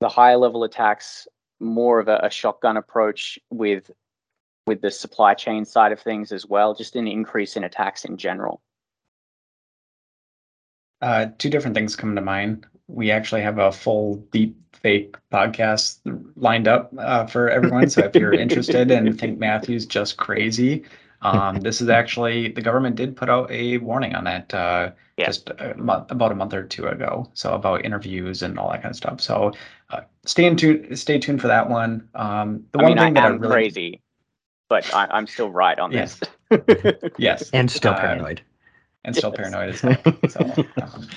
the 0.00 0.08
higher 0.08 0.36
level 0.36 0.64
attacks, 0.64 1.28
more 1.60 2.00
of 2.00 2.08
a, 2.08 2.20
a, 2.22 2.30
shotgun 2.30 2.76
approach 2.76 3.38
with 3.50 3.90
with 4.66 4.80
the 4.80 4.90
supply 4.90 5.34
chain 5.34 5.64
side 5.64 5.92
of 5.92 6.00
things 6.00 6.32
as 6.32 6.46
well, 6.46 6.74
just 6.74 6.96
an 6.96 7.06
increase 7.06 7.56
in 7.56 7.64
attacks 7.64 8.04
in 8.04 8.16
general. 8.16 8.60
Uh, 11.02 11.26
two 11.38 11.50
different 11.50 11.74
things 11.74 11.96
come 11.96 12.14
to 12.14 12.20
mind. 12.20 12.66
We 12.86 13.10
actually 13.10 13.42
have 13.42 13.58
a 13.58 13.72
full 13.72 14.16
deep 14.32 14.56
fake 14.72 15.16
podcast 15.32 15.98
lined 16.36 16.68
up 16.68 16.92
uh, 16.98 17.26
for 17.26 17.48
everyone. 17.48 17.88
So 17.90 18.02
if 18.04 18.14
you're 18.14 18.32
interested 18.32 18.90
and 18.90 19.18
think 19.18 19.38
Matthew's 19.38 19.86
just 19.86 20.16
crazy, 20.16 20.84
um, 21.22 21.60
this 21.60 21.80
is 21.80 21.88
actually 21.88 22.48
the 22.48 22.62
government 22.62 22.96
did 22.96 23.16
put 23.16 23.28
out 23.28 23.50
a 23.50 23.78
warning 23.78 24.14
on 24.14 24.24
that 24.24 24.52
uh, 24.54 24.90
yeah. 25.16 25.26
just 25.26 25.50
a 25.50 25.74
month, 25.76 26.10
about 26.10 26.32
a 26.32 26.34
month 26.34 26.54
or 26.54 26.64
two 26.64 26.86
ago. 26.86 27.30
So 27.34 27.52
about 27.52 27.84
interviews 27.84 28.42
and 28.42 28.58
all 28.58 28.70
that 28.70 28.82
kind 28.82 28.92
of 28.92 28.96
stuff. 28.96 29.20
So 29.20 29.52
uh, 29.90 30.00
stay 30.24 30.46
in 30.46 30.56
tune. 30.56 30.96
Stay 30.96 31.18
tuned 31.18 31.40
for 31.40 31.48
that 31.48 31.68
one. 31.68 32.08
Um, 32.14 32.64
the 32.72 32.78
I 32.78 32.82
one 32.82 32.90
mean, 32.90 32.98
thing 32.98 33.16
I 33.18 33.20
that 33.20 33.26
am 33.26 33.32
I 33.32 33.36
really... 33.36 33.52
crazy, 33.52 34.00
but 34.68 34.94
I, 34.94 35.18
am 35.18 35.26
still 35.26 35.50
right 35.50 35.78
on 35.78 35.92
yes. 35.92 36.20
this. 36.50 37.10
yes, 37.18 37.50
and 37.50 37.70
still 37.70 37.92
uh, 37.92 38.00
paranoid. 38.00 38.40
And 39.04 39.14
still 39.14 39.34
yes. 39.36 39.50
paranoid 39.50 39.74
as 39.74 39.82
well. 39.82 40.28
So, 40.28 40.64
um, 40.82 41.08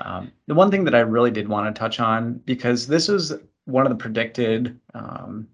um, 0.00 0.32
the 0.46 0.54
one 0.54 0.70
thing 0.70 0.84
that 0.84 0.94
I 0.94 1.00
really 1.00 1.30
did 1.30 1.48
want 1.48 1.72
to 1.72 1.78
touch 1.78 2.00
on 2.00 2.34
because 2.44 2.86
this 2.86 3.08
is 3.08 3.32
one 3.64 3.86
of 3.86 3.90
the 3.90 3.96
predicted 3.96 4.78
um, 4.94 5.46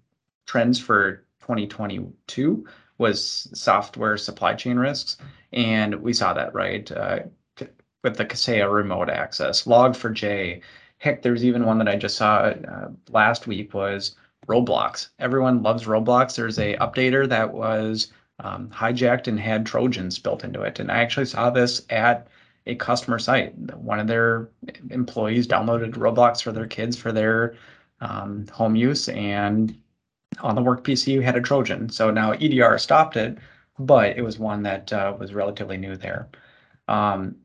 trends 0.45 0.79
for 0.79 1.23
2022 1.41 2.65
was 2.97 3.49
software 3.53 4.17
supply 4.17 4.53
chain 4.53 4.77
risks. 4.77 5.17
And 5.51 5.95
we 5.95 6.13
saw 6.13 6.33
that, 6.33 6.53
right? 6.53 6.91
Uh, 6.91 7.19
with 8.03 8.17
the 8.17 8.25
Kaseya 8.25 8.71
remote 8.71 9.09
access, 9.09 9.63
Log4j. 9.63 10.61
Heck, 10.97 11.21
there's 11.21 11.45
even 11.45 11.65
one 11.65 11.77
that 11.77 11.87
I 11.87 11.95
just 11.95 12.17
saw 12.17 12.37
uh, 12.37 12.89
last 13.09 13.47
week 13.47 13.73
was 13.73 14.15
Roblox. 14.47 15.09
Everyone 15.19 15.63
loves 15.63 15.85
Roblox. 15.85 16.35
There's 16.35 16.59
a 16.59 16.75
updater 16.77 17.27
that 17.29 17.53
was 17.53 18.11
um, 18.39 18.69
hijacked 18.69 19.27
and 19.27 19.39
had 19.39 19.65
Trojans 19.65 20.19
built 20.19 20.43
into 20.43 20.61
it. 20.61 20.79
And 20.79 20.91
I 20.91 20.97
actually 20.97 21.25
saw 21.25 21.49
this 21.49 21.85
at 21.89 22.27
a 22.65 22.75
customer 22.75 23.19
site. 23.19 23.55
One 23.75 23.99
of 23.99 24.07
their 24.07 24.49
employees 24.89 25.47
downloaded 25.47 25.93
Roblox 25.93 26.41
for 26.41 26.51
their 26.51 26.67
kids 26.67 26.97
for 26.97 27.11
their 27.11 27.55
um, 28.01 28.47
home 28.51 28.75
use, 28.75 29.07
and 29.09 29.77
on 30.41 30.55
the 30.55 30.61
work 30.61 30.83
PC, 30.83 31.17
we 31.17 31.23
had 31.23 31.35
a 31.35 31.41
Trojan. 31.41 31.89
So 31.89 32.11
now 32.11 32.31
EDR 32.33 32.77
stopped 32.77 33.17
it, 33.17 33.37
but 33.79 34.17
it 34.17 34.21
was 34.21 34.39
one 34.39 34.63
that 34.63 34.91
uh, 34.93 35.15
was 35.19 35.33
relatively 35.33 35.77
new 35.77 35.95
there. 35.95 36.29
Um, 36.87 37.37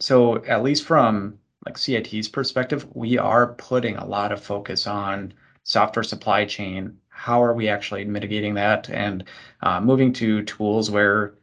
so 0.00 0.44
at 0.44 0.62
least 0.62 0.84
from 0.84 1.38
like 1.66 1.78
CIT's 1.78 2.28
perspective, 2.28 2.86
we 2.94 3.18
are 3.18 3.54
putting 3.54 3.96
a 3.96 4.06
lot 4.06 4.32
of 4.32 4.42
focus 4.42 4.86
on 4.86 5.32
software 5.62 6.02
supply 6.02 6.44
chain. 6.44 6.98
How 7.08 7.42
are 7.42 7.54
we 7.54 7.68
actually 7.68 8.04
mitigating 8.04 8.54
that 8.54 8.90
and 8.90 9.24
uh, 9.62 9.80
moving 9.80 10.12
to 10.14 10.42
tools 10.42 10.90
where 10.90 11.34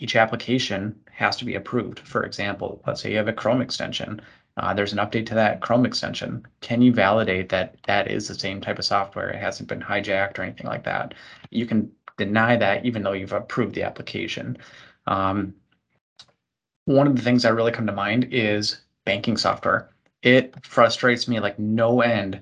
each 0.00 0.16
application 0.16 1.00
has 1.10 1.36
to 1.36 1.44
be 1.44 1.54
approved? 1.54 2.00
For 2.00 2.24
example, 2.24 2.82
let's 2.86 3.00
say 3.00 3.10
you 3.10 3.16
have 3.16 3.28
a 3.28 3.32
Chrome 3.32 3.62
extension 3.62 4.20
uh, 4.56 4.72
there's 4.72 4.92
an 4.92 4.98
update 4.98 5.26
to 5.26 5.34
that 5.34 5.60
Chrome 5.60 5.84
extension. 5.84 6.46
Can 6.60 6.80
you 6.80 6.92
validate 6.92 7.48
that 7.48 7.76
that 7.86 8.10
is 8.10 8.28
the 8.28 8.34
same 8.34 8.60
type 8.60 8.78
of 8.78 8.84
software? 8.84 9.30
It 9.30 9.40
hasn't 9.40 9.68
been 9.68 9.80
hijacked 9.80 10.38
or 10.38 10.42
anything 10.42 10.66
like 10.66 10.84
that. 10.84 11.14
You 11.50 11.66
can 11.66 11.90
deny 12.16 12.56
that 12.56 12.84
even 12.84 13.02
though 13.02 13.12
you've 13.12 13.32
approved 13.32 13.74
the 13.74 13.82
application. 13.82 14.56
Um, 15.06 15.54
one 16.84 17.06
of 17.06 17.16
the 17.16 17.22
things 17.22 17.42
that 17.42 17.54
really 17.54 17.72
come 17.72 17.86
to 17.86 17.92
mind 17.92 18.28
is 18.30 18.82
banking 19.04 19.36
software. 19.36 19.90
It 20.22 20.54
frustrates 20.64 21.26
me 21.26 21.40
like 21.40 21.58
no 21.58 22.00
end 22.00 22.40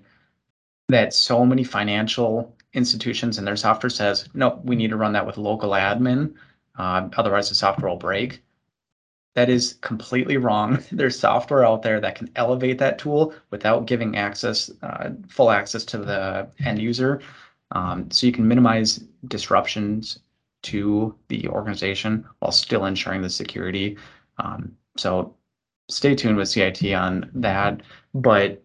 that 0.88 1.14
so 1.14 1.46
many 1.46 1.64
financial 1.64 2.54
institutions 2.74 3.38
and 3.38 3.46
their 3.46 3.56
software 3.56 3.90
says, 3.90 4.28
no, 4.34 4.60
we 4.64 4.76
need 4.76 4.90
to 4.90 4.96
run 4.96 5.12
that 5.12 5.26
with 5.26 5.38
local 5.38 5.70
admin. 5.70 6.34
Uh, 6.76 7.08
otherwise, 7.16 7.48
the 7.48 7.54
software 7.54 7.90
will 7.90 7.96
break. 7.96 8.42
That 9.34 9.48
is 9.48 9.74
completely 9.80 10.36
wrong. 10.36 10.82
There's 10.92 11.18
software 11.18 11.64
out 11.64 11.82
there 11.82 12.00
that 12.00 12.14
can 12.14 12.30
elevate 12.36 12.78
that 12.78 12.98
tool 12.98 13.34
without 13.50 13.86
giving 13.86 14.16
access, 14.16 14.70
uh, 14.82 15.10
full 15.28 15.50
access 15.50 15.84
to 15.86 15.98
the 15.98 16.48
end 16.64 16.80
user. 16.80 17.20
Um, 17.72 18.10
so 18.10 18.26
you 18.26 18.32
can 18.32 18.46
minimize 18.46 19.04
disruptions 19.28 20.18
to 20.62 21.14
the 21.28 21.48
organization 21.48 22.24
while 22.38 22.52
still 22.52 22.84
ensuring 22.84 23.22
the 23.22 23.30
security. 23.30 23.96
Um, 24.38 24.76
so 24.96 25.34
stay 25.88 26.14
tuned 26.14 26.36
with 26.36 26.48
CIT 26.48 26.92
on 26.92 27.30
that. 27.34 27.80
But 28.14 28.62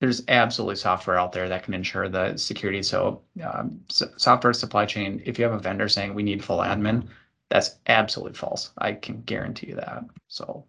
there's 0.00 0.22
absolutely 0.28 0.76
software 0.76 1.18
out 1.18 1.32
there 1.32 1.48
that 1.48 1.64
can 1.64 1.74
ensure 1.74 2.08
the 2.08 2.36
security. 2.36 2.82
So, 2.82 3.20
um, 3.42 3.80
so 3.88 4.08
software 4.16 4.52
supply 4.52 4.86
chain, 4.86 5.20
if 5.24 5.38
you 5.38 5.44
have 5.44 5.54
a 5.54 5.58
vendor 5.58 5.88
saying 5.88 6.14
we 6.14 6.22
need 6.22 6.44
full 6.44 6.58
admin, 6.58 7.08
that's 7.50 7.76
absolutely 7.86 8.34
false. 8.34 8.70
I 8.78 8.92
can 8.92 9.22
guarantee 9.22 9.68
you 9.68 9.76
that. 9.76 10.04
So, 10.28 10.64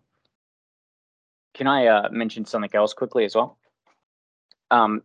can 1.54 1.68
I 1.68 1.88
uh, 1.88 2.10
mention 2.12 2.46
something 2.46 2.72
else 2.74 2.94
quickly 2.94 3.26
as 3.26 3.36
well? 3.36 3.58
Um, 4.72 5.04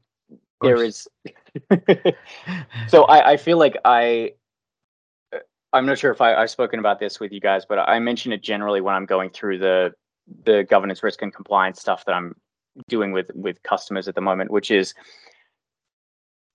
there 0.60 0.82
is. 0.82 1.08
so 2.88 3.04
I, 3.04 3.32
I 3.32 3.36
feel 3.36 3.58
like 3.58 3.76
I. 3.84 4.34
Uh, 5.32 5.38
I'm 5.72 5.86
not 5.86 5.98
sure 5.98 6.12
if 6.12 6.20
I, 6.20 6.34
I've 6.34 6.50
spoken 6.50 6.78
about 6.78 7.00
this 7.00 7.18
with 7.18 7.32
you 7.32 7.40
guys, 7.40 7.64
but 7.66 7.78
I 7.78 7.98
mention 7.98 8.32
it 8.32 8.42
generally 8.42 8.80
when 8.80 8.94
I'm 8.94 9.06
going 9.06 9.30
through 9.30 9.58
the 9.58 9.94
the 10.44 10.64
governance, 10.64 11.02
risk, 11.02 11.22
and 11.22 11.34
compliance 11.34 11.80
stuff 11.80 12.04
that 12.04 12.12
I'm 12.14 12.34
doing 12.88 13.12
with 13.12 13.30
with 13.34 13.62
customers 13.62 14.06
at 14.06 14.14
the 14.14 14.20
moment, 14.20 14.50
which 14.50 14.70
is 14.70 14.94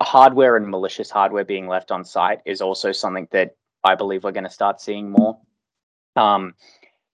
hardware 0.01 0.55
and 0.55 0.69
malicious 0.69 1.09
hardware 1.09 1.43
being 1.43 1.67
left 1.67 1.91
on 1.91 2.05
site 2.05 2.39
is 2.45 2.61
also 2.61 2.91
something 2.91 3.27
that 3.31 3.55
I 3.83 3.95
believe 3.95 4.23
we're 4.23 4.31
going 4.31 4.43
to 4.43 4.49
start 4.49 4.81
seeing 4.81 5.09
more. 5.09 5.39
Um, 6.15 6.53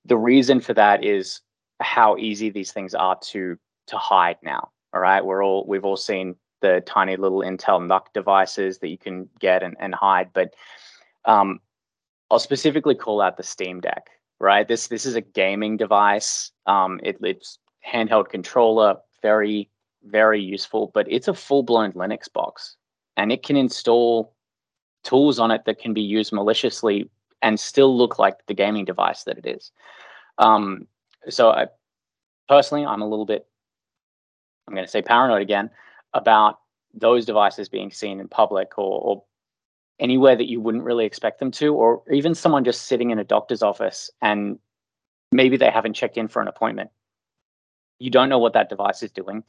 the 0.05 0.17
reason 0.17 0.59
for 0.59 0.73
that 0.73 1.03
is 1.03 1.41
how 1.79 2.17
easy 2.17 2.49
these 2.49 2.71
things 2.71 2.93
are 2.93 3.17
to 3.19 3.57
to 3.87 3.97
hide 3.97 4.37
now. 4.41 4.69
All 4.93 5.01
right, 5.01 5.23
we're 5.23 5.43
all 5.43 5.65
we've 5.67 5.85
all 5.85 5.97
seen 5.97 6.35
the 6.61 6.81
tiny 6.85 7.17
little 7.17 7.39
Intel 7.39 7.85
NUC 7.85 8.13
devices 8.13 8.79
that 8.79 8.87
you 8.87 8.97
can 8.97 9.29
get 9.39 9.61
and, 9.61 9.75
and 9.79 9.93
hide, 9.93 10.29
but 10.33 10.55
um, 11.25 11.59
I'll 12.31 12.39
specifically 12.39 12.95
call 12.95 13.21
out 13.21 13.37
the 13.37 13.43
Steam 13.43 13.81
Deck. 13.81 14.09
Right, 14.39 14.67
this 14.67 14.87
this 14.87 15.05
is 15.05 15.15
a 15.15 15.21
gaming 15.21 15.77
device. 15.77 16.51
Um, 16.65 16.99
it, 17.03 17.17
it's 17.21 17.59
handheld 17.87 18.29
controller, 18.29 18.97
very 19.21 19.69
very 20.03 20.41
useful, 20.41 20.91
but 20.93 21.07
it's 21.09 21.27
a 21.27 21.33
full 21.33 21.63
blown 21.63 21.93
Linux 21.93 22.31
box, 22.31 22.75
and 23.17 23.31
it 23.31 23.43
can 23.43 23.55
install 23.55 24.34
tools 25.05 25.39
on 25.39 25.51
it 25.51 25.63
that 25.65 25.79
can 25.79 25.93
be 25.93 26.01
used 26.01 26.33
maliciously 26.33 27.09
and 27.41 27.59
still 27.59 27.95
look 27.95 28.19
like 28.19 28.45
the 28.47 28.53
gaming 28.53 28.83
device 28.83 29.23
that 29.23 29.37
it 29.37 29.45
is. 29.45 29.71
Um, 30.39 30.87
so 31.29 31.51
I 31.51 31.67
personally, 32.49 32.85
I'm 32.85 33.01
a 33.01 33.07
little 33.07 33.25
bit, 33.25 33.47
I'm 34.67 34.73
going 34.73 34.85
to 34.85 34.91
say 34.91 35.01
paranoid 35.01 35.41
again 35.41 35.69
about 36.13 36.59
those 36.93 37.25
devices 37.25 37.69
being 37.69 37.91
seen 37.91 38.19
in 38.19 38.27
public 38.27 38.77
or, 38.77 38.99
or 39.01 39.23
anywhere 39.99 40.35
that 40.35 40.49
you 40.49 40.59
wouldn't 40.59 40.83
really 40.83 41.05
expect 41.05 41.39
them 41.39 41.51
to, 41.51 41.73
or 41.73 42.01
even 42.11 42.35
someone 42.35 42.63
just 42.63 42.83
sitting 42.87 43.11
in 43.11 43.19
a 43.19 43.23
doctor's 43.23 43.61
office 43.61 44.09
and 44.21 44.59
maybe 45.31 45.55
they 45.55 45.69
haven't 45.69 45.93
checked 45.93 46.17
in 46.17 46.27
for 46.27 46.41
an 46.41 46.47
appointment. 46.47 46.89
You 47.99 48.09
don't 48.09 48.29
know 48.29 48.39
what 48.39 48.53
that 48.53 48.69
device 48.69 49.03
is 49.03 49.11
doing. 49.11 49.43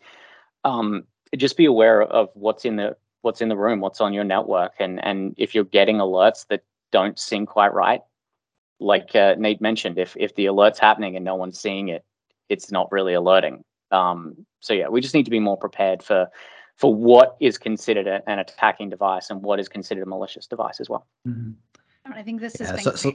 Um, 0.64 1.04
just 1.36 1.56
be 1.56 1.64
aware 1.64 2.02
of 2.02 2.28
what's 2.34 2.64
in 2.64 2.76
the 2.76 2.96
what's 3.22 3.40
in 3.40 3.48
the 3.48 3.56
room, 3.56 3.80
what's 3.80 4.00
on 4.00 4.12
your 4.12 4.24
network, 4.24 4.72
and 4.78 5.04
and 5.04 5.34
if 5.36 5.54
you're 5.54 5.64
getting 5.64 5.96
alerts 5.96 6.46
that 6.48 6.62
don't 6.92 7.18
seem 7.18 7.46
quite 7.46 7.72
right, 7.74 8.02
like 8.80 9.14
uh, 9.14 9.34
Nate 9.38 9.60
mentioned, 9.60 9.98
if 9.98 10.16
if 10.18 10.34
the 10.34 10.46
alert's 10.46 10.78
happening 10.78 11.16
and 11.16 11.24
no 11.24 11.34
one's 11.34 11.58
seeing 11.58 11.88
it, 11.88 12.04
it's 12.48 12.70
not 12.70 12.90
really 12.92 13.14
alerting. 13.14 13.64
Um, 13.90 14.46
so 14.60 14.72
yeah, 14.74 14.88
we 14.88 15.00
just 15.00 15.14
need 15.14 15.24
to 15.24 15.30
be 15.30 15.40
more 15.40 15.56
prepared 15.56 16.02
for 16.02 16.28
for 16.76 16.94
what 16.94 17.36
is 17.40 17.56
considered 17.56 18.06
a, 18.06 18.22
an 18.28 18.38
attacking 18.38 18.90
device 18.90 19.30
and 19.30 19.42
what 19.42 19.58
is 19.58 19.68
considered 19.68 20.02
a 20.02 20.06
malicious 20.06 20.46
device 20.46 20.78
as 20.80 20.90
well. 20.90 21.06
Mm-hmm. 21.26 21.52
I 22.12 22.22
think 22.22 22.40
this 22.40 22.56
has 22.56 22.68
Yeah, 22.68 22.74
been 22.76 22.84
so- 22.84 22.94
so- 22.94 23.12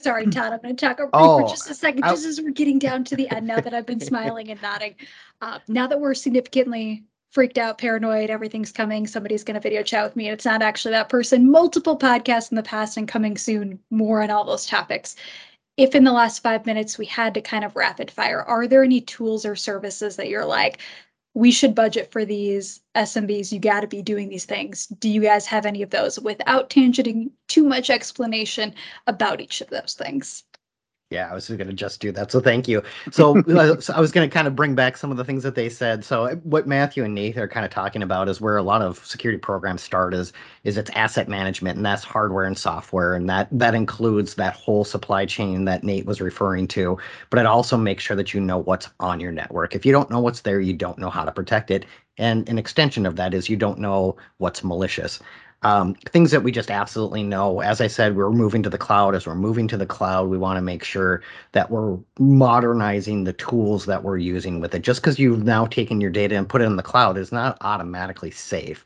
Sorry, 0.00 0.26
Todd, 0.26 0.52
I'm 0.52 0.60
going 0.60 0.76
to 0.76 0.86
talk 0.86 1.00
over 1.00 1.10
Oh, 1.12 1.40
for 1.40 1.48
just 1.48 1.68
a 1.70 1.74
second, 1.74 2.04
I- 2.04 2.10
just 2.10 2.24
as 2.24 2.40
we're 2.40 2.50
getting 2.52 2.78
down 2.78 3.02
to 3.04 3.16
the 3.16 3.28
end. 3.34 3.48
Now 3.48 3.58
that 3.58 3.74
I've 3.74 3.86
been 3.86 3.98
smiling 4.12 4.48
and 4.50 4.62
nodding, 4.62 4.94
uh, 5.40 5.58
now 5.66 5.88
that 5.88 5.98
we're 6.00 6.14
significantly 6.14 7.02
freaked 7.30 7.58
out, 7.58 7.78
paranoid, 7.78 8.30
everything's 8.30 8.72
coming, 8.72 9.06
somebody's 9.06 9.44
going 9.44 9.54
to 9.54 9.60
video 9.60 9.82
chat 9.82 10.04
with 10.04 10.16
me, 10.16 10.26
and 10.26 10.34
it's 10.34 10.44
not 10.44 10.62
actually 10.62 10.92
that 10.92 11.08
person. 11.08 11.50
Multiple 11.50 11.98
podcasts 11.98 12.50
in 12.50 12.56
the 12.56 12.62
past 12.62 12.96
and 12.96 13.06
coming 13.06 13.36
soon, 13.36 13.78
more 13.90 14.22
on 14.22 14.30
all 14.30 14.44
those 14.44 14.66
topics. 14.66 15.16
If 15.76 15.94
in 15.94 16.04
the 16.04 16.12
last 16.12 16.42
five 16.42 16.66
minutes 16.66 16.98
we 16.98 17.06
had 17.06 17.34
to 17.34 17.40
kind 17.40 17.64
of 17.64 17.76
rapid 17.76 18.10
fire, 18.10 18.42
are 18.42 18.66
there 18.66 18.82
any 18.82 19.00
tools 19.00 19.46
or 19.46 19.54
services 19.54 20.16
that 20.16 20.28
you're 20.28 20.44
like, 20.44 20.78
we 21.34 21.52
should 21.52 21.74
budget 21.74 22.10
for 22.10 22.24
these 22.24 22.80
SMBs. 22.96 23.52
You 23.52 23.60
got 23.60 23.80
to 23.82 23.86
be 23.86 24.02
doing 24.02 24.28
these 24.28 24.44
things. 24.44 24.86
Do 24.86 25.08
you 25.08 25.20
guys 25.20 25.46
have 25.46 25.66
any 25.66 25.82
of 25.82 25.90
those 25.90 26.18
without 26.18 26.68
tangenting 26.68 27.30
too 27.46 27.62
much 27.62 27.90
explanation 27.90 28.74
about 29.06 29.40
each 29.40 29.60
of 29.60 29.70
those 29.70 29.94
things? 29.94 30.42
Yeah, 31.10 31.30
I 31.30 31.34
was 31.34 31.48
going 31.48 31.66
to 31.66 31.72
just 31.72 32.00
do 32.00 32.12
that. 32.12 32.30
So 32.30 32.38
thank 32.38 32.68
you. 32.68 32.82
So, 33.10 33.38
uh, 33.48 33.80
so 33.80 33.94
I 33.94 34.00
was 34.00 34.12
going 34.12 34.28
to 34.28 34.32
kind 34.32 34.46
of 34.46 34.54
bring 34.54 34.74
back 34.74 34.94
some 34.98 35.10
of 35.10 35.16
the 35.16 35.24
things 35.24 35.42
that 35.42 35.54
they 35.54 35.70
said. 35.70 36.04
So 36.04 36.26
uh, 36.26 36.34
what 36.36 36.66
Matthew 36.66 37.02
and 37.02 37.14
Nate 37.14 37.38
are 37.38 37.48
kind 37.48 37.64
of 37.64 37.72
talking 37.72 38.02
about 38.02 38.28
is 38.28 38.42
where 38.42 38.58
a 38.58 38.62
lot 38.62 38.82
of 38.82 39.02
security 39.06 39.38
programs 39.38 39.80
start 39.80 40.12
is 40.12 40.34
is 40.64 40.76
it's 40.76 40.90
asset 40.90 41.26
management 41.26 41.78
and 41.78 41.86
that's 41.86 42.04
hardware 42.04 42.44
and 42.44 42.58
software 42.58 43.14
and 43.14 43.28
that 43.30 43.48
that 43.50 43.74
includes 43.74 44.34
that 44.34 44.52
whole 44.52 44.84
supply 44.84 45.24
chain 45.24 45.64
that 45.64 45.82
Nate 45.82 46.04
was 46.04 46.20
referring 46.20 46.68
to. 46.68 46.98
But 47.30 47.38
it 47.38 47.46
also 47.46 47.78
makes 47.78 48.04
sure 48.04 48.16
that 48.16 48.34
you 48.34 48.40
know 48.40 48.58
what's 48.58 48.90
on 49.00 49.18
your 49.18 49.32
network. 49.32 49.74
If 49.74 49.86
you 49.86 49.92
don't 49.92 50.10
know 50.10 50.20
what's 50.20 50.42
there, 50.42 50.60
you 50.60 50.74
don't 50.74 50.98
know 50.98 51.10
how 51.10 51.24
to 51.24 51.32
protect 51.32 51.70
it. 51.70 51.86
And 52.18 52.46
an 52.50 52.58
extension 52.58 53.06
of 53.06 53.16
that 53.16 53.32
is 53.32 53.48
you 53.48 53.56
don't 53.56 53.78
know 53.78 54.16
what's 54.36 54.62
malicious 54.62 55.20
um, 55.62 55.94
things 55.94 56.30
that 56.30 56.42
we 56.42 56.52
just 56.52 56.70
absolutely 56.70 57.22
know. 57.24 57.60
As 57.60 57.80
I 57.80 57.88
said, 57.88 58.16
we're 58.16 58.30
moving 58.30 58.62
to 58.62 58.70
the 58.70 58.78
cloud. 58.78 59.14
As 59.14 59.26
we're 59.26 59.34
moving 59.34 59.66
to 59.68 59.76
the 59.76 59.86
cloud, 59.86 60.28
we 60.28 60.38
want 60.38 60.56
to 60.56 60.62
make 60.62 60.84
sure 60.84 61.22
that 61.52 61.70
we're 61.70 61.98
modernizing 62.18 63.24
the 63.24 63.32
tools 63.32 63.86
that 63.86 64.04
we're 64.04 64.18
using 64.18 64.60
with 64.60 64.74
it. 64.74 64.82
Just 64.82 65.00
because 65.02 65.18
you've 65.18 65.44
now 65.44 65.66
taken 65.66 66.00
your 66.00 66.10
data 66.10 66.36
and 66.36 66.48
put 66.48 66.62
it 66.62 66.66
in 66.66 66.76
the 66.76 66.82
cloud 66.82 67.18
is 67.18 67.32
not 67.32 67.58
automatically 67.62 68.30
safe. 68.30 68.84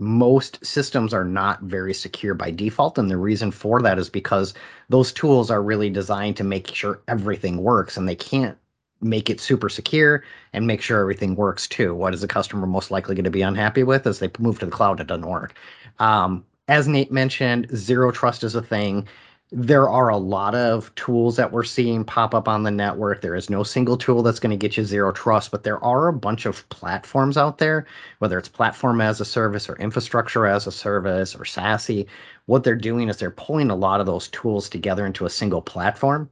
Most 0.00 0.64
systems 0.64 1.14
are 1.14 1.24
not 1.24 1.62
very 1.62 1.94
secure 1.94 2.34
by 2.34 2.50
default. 2.50 2.98
And 2.98 3.10
the 3.10 3.16
reason 3.16 3.50
for 3.52 3.80
that 3.82 3.98
is 3.98 4.10
because 4.10 4.54
those 4.88 5.12
tools 5.12 5.50
are 5.50 5.62
really 5.62 5.90
designed 5.90 6.36
to 6.38 6.44
make 6.44 6.68
sure 6.74 7.00
everything 7.08 7.58
works 7.58 7.96
and 7.96 8.08
they 8.08 8.16
can't 8.16 8.58
make 9.00 9.30
it 9.30 9.40
super 9.40 9.68
secure 9.68 10.24
and 10.52 10.66
make 10.66 10.82
sure 10.82 11.00
everything 11.00 11.36
works 11.36 11.66
too. 11.66 11.94
What 11.94 12.14
is 12.14 12.20
the 12.20 12.28
customer 12.28 12.66
most 12.66 12.90
likely 12.90 13.14
going 13.14 13.24
to 13.24 13.30
be 13.30 13.42
unhappy 13.42 13.82
with 13.82 14.06
as 14.06 14.18
they 14.18 14.30
move 14.38 14.58
to 14.58 14.66
the 14.66 14.72
cloud? 14.72 15.00
It 15.00 15.06
doesn't 15.06 15.28
work. 15.28 15.54
Um, 15.98 16.44
as 16.68 16.88
Nate 16.88 17.12
mentioned, 17.12 17.68
zero 17.74 18.10
trust 18.10 18.44
is 18.44 18.54
a 18.54 18.62
thing. 18.62 19.06
There 19.50 19.88
are 19.88 20.10
a 20.10 20.18
lot 20.18 20.54
of 20.54 20.94
tools 20.94 21.36
that 21.36 21.52
we're 21.52 21.64
seeing 21.64 22.04
pop 22.04 22.34
up 22.34 22.48
on 22.48 22.64
the 22.64 22.70
network. 22.70 23.22
There 23.22 23.34
is 23.34 23.48
no 23.48 23.62
single 23.62 23.96
tool 23.96 24.22
that's 24.22 24.40
going 24.40 24.50
to 24.50 24.58
get 24.58 24.76
you 24.76 24.84
zero 24.84 25.10
trust, 25.10 25.50
but 25.50 25.64
there 25.64 25.82
are 25.82 26.08
a 26.08 26.12
bunch 26.12 26.44
of 26.44 26.68
platforms 26.68 27.38
out 27.38 27.56
there, 27.56 27.86
whether 28.18 28.38
it's 28.38 28.48
platform 28.48 29.00
as 29.00 29.22
a 29.22 29.24
service 29.24 29.66
or 29.66 29.76
infrastructure 29.76 30.46
as 30.46 30.66
a 30.66 30.72
service 30.72 31.34
or 31.34 31.44
SASE. 31.44 32.06
What 32.44 32.62
they're 32.64 32.76
doing 32.76 33.08
is 33.08 33.16
they're 33.16 33.30
pulling 33.30 33.70
a 33.70 33.76
lot 33.76 34.00
of 34.00 34.06
those 34.06 34.28
tools 34.28 34.68
together 34.68 35.06
into 35.06 35.24
a 35.24 35.30
single 35.30 35.62
platform 35.62 36.28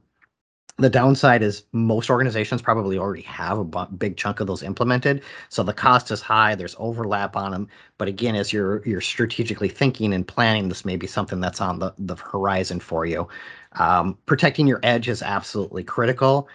the 0.77 0.89
downside 0.89 1.41
is 1.41 1.63
most 1.71 2.09
organizations 2.09 2.61
probably 2.61 2.97
already 2.97 3.23
have 3.23 3.57
a 3.57 3.85
big 3.87 4.15
chunk 4.15 4.39
of 4.39 4.47
those 4.47 4.61
implemented. 4.61 5.23
So 5.49 5.63
the 5.63 5.73
cost 5.73 6.11
is 6.11 6.21
high 6.21 6.55
there's 6.55 6.75
overlap 6.77 7.35
on 7.35 7.51
them 7.51 7.67
but 7.97 8.07
again 8.07 8.35
as 8.35 8.53
you're 8.53 8.85
you're 8.85 9.01
strategically 9.01 9.69
thinking 9.69 10.13
and 10.13 10.27
planning 10.27 10.69
this 10.69 10.85
may 10.85 10.95
be 10.95 11.07
something 11.07 11.39
that's 11.39 11.61
on 11.61 11.79
the, 11.79 11.93
the 11.97 12.15
horizon 12.15 12.79
for 12.79 13.05
you. 13.05 13.27
Um, 13.73 14.17
protecting 14.25 14.67
your 14.67 14.79
edge 14.83 15.07
is 15.09 15.21
absolutely 15.23 15.83
critical. 15.83 16.47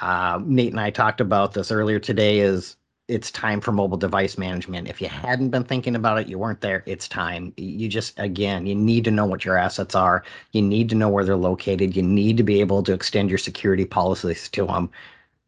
Uh, 0.00 0.40
nate 0.44 0.70
and 0.72 0.80
i 0.80 0.90
talked 0.90 1.20
about 1.20 1.52
this 1.54 1.70
earlier 1.70 1.98
today 1.98 2.40
is 2.40 2.76
it's 3.10 3.30
time 3.32 3.60
for 3.60 3.72
mobile 3.72 3.96
device 3.96 4.38
management. 4.38 4.88
If 4.88 5.00
you 5.00 5.08
hadn't 5.08 5.50
been 5.50 5.64
thinking 5.64 5.96
about 5.96 6.18
it, 6.20 6.28
you 6.28 6.38
weren't 6.38 6.60
there, 6.60 6.84
it's 6.86 7.08
time. 7.08 7.52
You 7.56 7.88
just, 7.88 8.18
again, 8.18 8.66
you 8.66 8.74
need 8.74 9.04
to 9.04 9.10
know 9.10 9.26
what 9.26 9.44
your 9.44 9.56
assets 9.56 9.94
are. 9.96 10.22
You 10.52 10.62
need 10.62 10.88
to 10.90 10.94
know 10.94 11.08
where 11.08 11.24
they're 11.24 11.36
located. 11.36 11.96
You 11.96 12.02
need 12.02 12.36
to 12.36 12.44
be 12.44 12.60
able 12.60 12.82
to 12.84 12.92
extend 12.92 13.28
your 13.28 13.38
security 13.38 13.84
policies 13.84 14.48
to 14.50 14.66
them. 14.66 14.90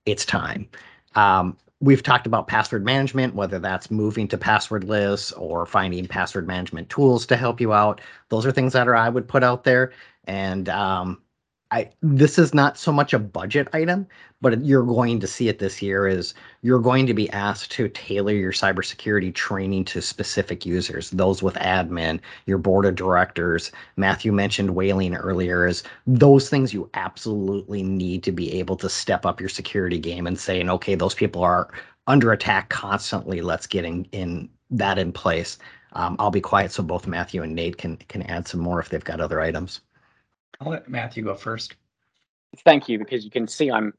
It's 0.07 0.25
time. 0.25 0.69
Um, 1.15 1.57
we've 1.81 2.03
talked 2.03 2.27
about 2.27 2.49
password 2.49 2.85
management, 2.85 3.35
whether 3.35 3.61
that's 3.61 3.91
moving 3.91 4.27
to 4.29 4.39
passwordless 4.39 5.33
or 5.39 5.65
finding 5.65 6.07
password 6.09 6.49
management 6.49 6.91
tools 6.91 7.27
to 7.27 7.37
help 7.37 7.61
you 7.61 7.73
out. 7.73 8.01
Those 8.29 8.45
are 8.45 8.53
things 8.53 8.73
that 8.73 8.89
are 8.89 8.97
I 8.97 9.09
would 9.09 9.29
put 9.29 9.45
out 9.45 9.63
there. 9.63 9.93
And 10.25 10.69
um, 10.69 11.23
I 11.73 11.89
this 12.03 12.39
is 12.39 12.53
not 12.53 12.77
so 12.77 12.93
much 12.93 13.15
a 13.15 13.19
budget 13.19 13.67
item, 13.73 14.07
but 14.43 14.63
you're 14.63 14.85
going 14.85 15.19
to 15.21 15.27
see 15.27 15.49
it 15.49 15.59
this 15.59 15.81
year 15.81 16.07
is 16.07 16.35
you're 16.61 16.79
going 16.81 17.07
to 17.07 17.15
be 17.15 17.31
asked 17.31 17.73
to 17.73 17.89
tailor 17.89 18.35
your 18.35 18.53
cybersecurity 18.53 19.35
training 19.35 19.87
to 19.87 20.03
specific 20.03 20.67
users, 20.67 21.11
those 21.11 21.43
with 21.43 21.55
admin, 21.55 22.21
your 22.45 22.59
board 22.59 22.85
of 22.85 22.95
directors. 22.95 23.73
Matthew 23.97 24.33
mentioned 24.33 24.75
whaling 24.75 25.17
earlier 25.17 25.67
is 25.67 25.83
those 26.07 26.51
things 26.51 26.75
you 26.75 26.91
absolutely 26.93 27.83
need 27.83 28.23
to 28.25 28.33
be 28.33 28.53
able 28.59 28.77
to 28.77 28.91
step 28.91 29.25
up 29.25 29.41
your 29.41 29.49
security 29.49 29.99
game 29.99 30.27
and 30.27 30.39
saying, 30.39 30.69
okay, 30.69 30.95
those 30.95 31.15
people 31.15 31.43
are 31.43 31.71
under 32.07 32.33
attack 32.33 32.69
constantly. 32.69 33.41
Let's 33.41 33.67
get 33.67 33.87
in, 33.87 34.05
in 34.13 34.51
that 34.71 34.99
in 34.99 35.11
place. 35.11 35.57
Um, 35.95 36.17
I'll 36.19 36.31
be 36.31 36.41
quiet 36.41 36.73
so 36.73 36.83
both 36.83 37.07
Matthew 37.07 37.43
and 37.43 37.55
Nate 37.55 37.79
can 37.79 37.97
can 37.97 38.23
add 38.25 38.47
some 38.47 38.61
more 38.61 38.81
if 38.81 38.91
they've 38.91 39.05
got 39.05 39.21
other 39.21 39.41
items. 39.41 39.81
I'll 40.65 40.71
let 40.71 40.89
Matthew 40.89 41.25
go 41.25 41.35
first. 41.35 41.75
Thank 42.65 42.89
you, 42.89 42.99
because 42.99 43.25
you 43.25 43.31
can 43.31 43.49
see 43.49 43.71
I'm 43.71 43.95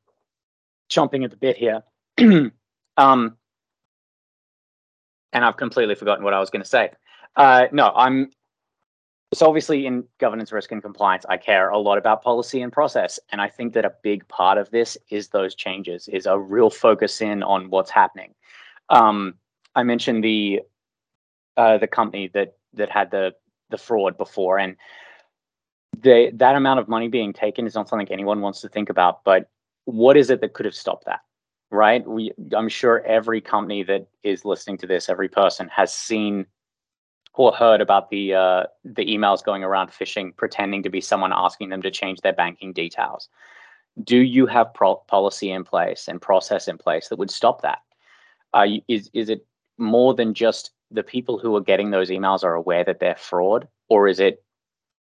chomping 0.90 1.24
at 1.26 1.32
the 1.32 1.38
bit 1.38 1.58
here. 1.58 1.84
um, 2.98 3.38
and 5.34 5.46
I've 5.46 5.58
completely 5.58 5.96
forgotten 5.96 6.24
what 6.24 6.34
I 6.34 6.40
was 6.40 6.50
going 6.50 6.62
to 6.62 6.68
say. 6.68 6.92
Uh, 7.36 7.66
no, 7.72 7.92
I'm 7.96 8.30
so 9.34 9.48
obviously 9.48 9.88
in 9.88 10.04
governance, 10.20 10.52
risk, 10.52 10.72
and 10.72 10.82
compliance, 10.82 11.26
I 11.28 11.38
care 11.38 11.70
a 11.70 11.80
lot 11.80 11.98
about 11.98 12.22
policy 12.22 12.62
and 12.62 12.72
process, 12.72 13.20
and 13.32 13.42
I 13.42 13.50
think 13.50 13.74
that 13.74 13.84
a 13.84 13.94
big 14.04 14.28
part 14.28 14.60
of 14.60 14.70
this 14.70 14.96
is 15.10 15.30
those 15.30 15.56
changes, 15.56 16.08
is 16.08 16.28
a 16.28 16.38
real 16.38 16.70
focus 16.70 17.20
in 17.20 17.42
on 17.42 17.72
what's 17.72 17.90
happening. 17.90 18.36
Um, 18.90 19.34
I 19.76 19.82
mentioned 19.82 20.24
the 20.24 20.62
uh, 21.58 21.80
the 21.80 21.88
company 21.88 22.30
that 22.36 22.58
that 22.76 22.90
had 22.92 23.10
the 23.10 23.34
the 23.70 23.78
fraud 23.78 24.18
before, 24.18 24.60
and 24.60 24.76
the 26.02 26.32
that 26.36 26.56
amount 26.56 26.80
of 26.80 26.88
money 26.88 27.08
being 27.08 27.34
taken 27.34 27.66
is 27.68 27.76
not 27.76 27.88
something 27.88 28.08
anyone 28.12 28.42
wants 28.42 28.62
to 28.62 28.70
think 28.70 28.90
about. 28.90 29.24
But 29.24 29.50
what 29.86 30.18
is 30.18 30.30
it 30.30 30.42
that 30.42 30.54
could 30.54 30.66
have 30.66 30.76
stopped 30.76 31.06
that? 31.06 31.22
Right? 31.72 32.06
We, 32.08 32.32
I'm 32.56 32.70
sure 32.70 33.04
every 33.04 33.42
company 33.42 33.84
that 33.84 34.08
is 34.22 34.46
listening 34.46 34.78
to 34.80 34.88
this, 34.88 35.10
every 35.10 35.30
person 35.30 35.68
has 35.70 35.94
seen 35.94 36.46
or 37.34 37.52
heard 37.52 37.82
about 37.82 38.10
the 38.10 38.34
uh, 38.34 38.64
the 38.84 39.06
emails 39.06 39.44
going 39.44 39.64
around 39.64 39.90
phishing, 39.90 40.36
pretending 40.36 40.84
to 40.84 40.90
be 40.90 41.02
someone 41.02 41.34
asking 41.34 41.70
them 41.70 41.82
to 41.82 41.92
change 41.92 42.22
their 42.22 42.34
banking 42.34 42.74
details. 42.74 43.28
Do 44.04 44.18
you 44.18 44.46
have 44.48 44.74
pro- 44.74 44.96
policy 44.96 45.52
in 45.52 45.64
place 45.64 46.08
and 46.08 46.22
process 46.22 46.68
in 46.68 46.78
place 46.78 47.10
that 47.10 47.18
would 47.18 47.32
stop 47.32 47.62
that? 47.62 47.80
Uh, 48.54 48.68
is 48.88 49.10
is 49.14 49.30
it 49.30 49.46
more 49.78 50.14
than 50.14 50.34
just 50.34 50.72
the 50.92 51.04
people 51.04 51.40
who 51.40 51.56
are 51.56 51.62
getting 51.62 51.90
those 51.90 52.12
emails 52.12 52.44
are 52.44 52.54
aware 52.54 52.84
that 52.84 53.00
they're 53.00 53.16
fraud, 53.16 53.68
or 53.90 54.08
is 54.08 54.20
it 54.20 54.44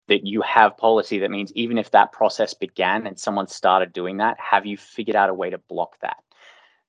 that 0.09 0.27
you 0.27 0.43
have 0.43 0.77
policy 0.77 1.19
that 1.19 1.31
means 1.31 1.53
even 1.55 1.79
if 1.79 1.91
that 1.93 2.13
process 2.13 2.55
began 2.55 3.07
and 3.07 3.19
someone 3.19 3.47
started 3.47 3.93
doing 3.93 4.19
that, 4.19 4.39
have 4.41 4.67
you 4.67 4.77
figured 4.77 5.17
out 5.17 5.31
a 5.31 5.35
way 5.35 5.51
to 5.51 5.59
block 5.59 5.99
that? 6.01 6.17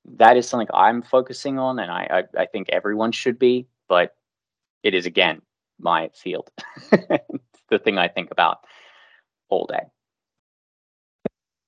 That 0.05 0.37
is 0.37 0.47
something 0.47 0.67
I'm 0.73 1.01
focusing 1.01 1.59
on, 1.59 1.79
and 1.79 1.91
I 1.91 2.23
I, 2.35 2.41
I 2.41 2.45
think 2.45 2.69
everyone 2.69 3.11
should 3.11 3.37
be, 3.37 3.67
but 3.87 4.15
it 4.83 4.93
is 4.93 5.05
again 5.05 5.41
my 5.79 6.09
field, 6.13 6.49
the 7.69 7.79
thing 7.79 7.97
I 7.97 8.07
think 8.07 8.31
about. 8.31 8.65
all 9.49 9.65
day. 9.65 9.85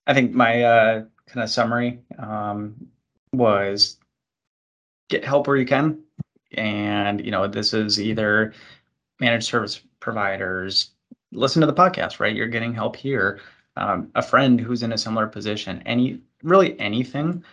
I 0.08 0.14
think 0.14 0.34
my 0.34 0.64
uh, 0.64 1.04
kind 1.28 1.44
of 1.44 1.50
summary 1.50 2.00
um, 2.18 2.76
was 3.34 3.98
get 5.10 5.24
help 5.24 5.48
where 5.48 5.58
you 5.58 5.66
can, 5.66 6.00
and 6.54 7.24
you 7.24 7.32
know 7.32 7.48
this 7.48 7.74
is 7.74 8.00
either 8.00 8.54
managed 9.20 9.46
service 9.48 9.82
providers. 10.00 10.92
Listen 11.32 11.62
to 11.62 11.67
the 11.67 11.74
podcast, 11.74 12.20
right? 12.20 12.36
You're 12.36 12.48
getting 12.48 12.74
help 12.74 12.96
here. 12.96 13.39
Um, 13.78 14.12
a 14.15 14.22
friend 14.22 14.60
who's 14.60 14.84
in 14.84 14.91
a 14.91 14.98
similar 14.98 15.28
position, 15.28 15.82
any 15.86 16.22
really 16.44 16.78
anything. 16.80 17.44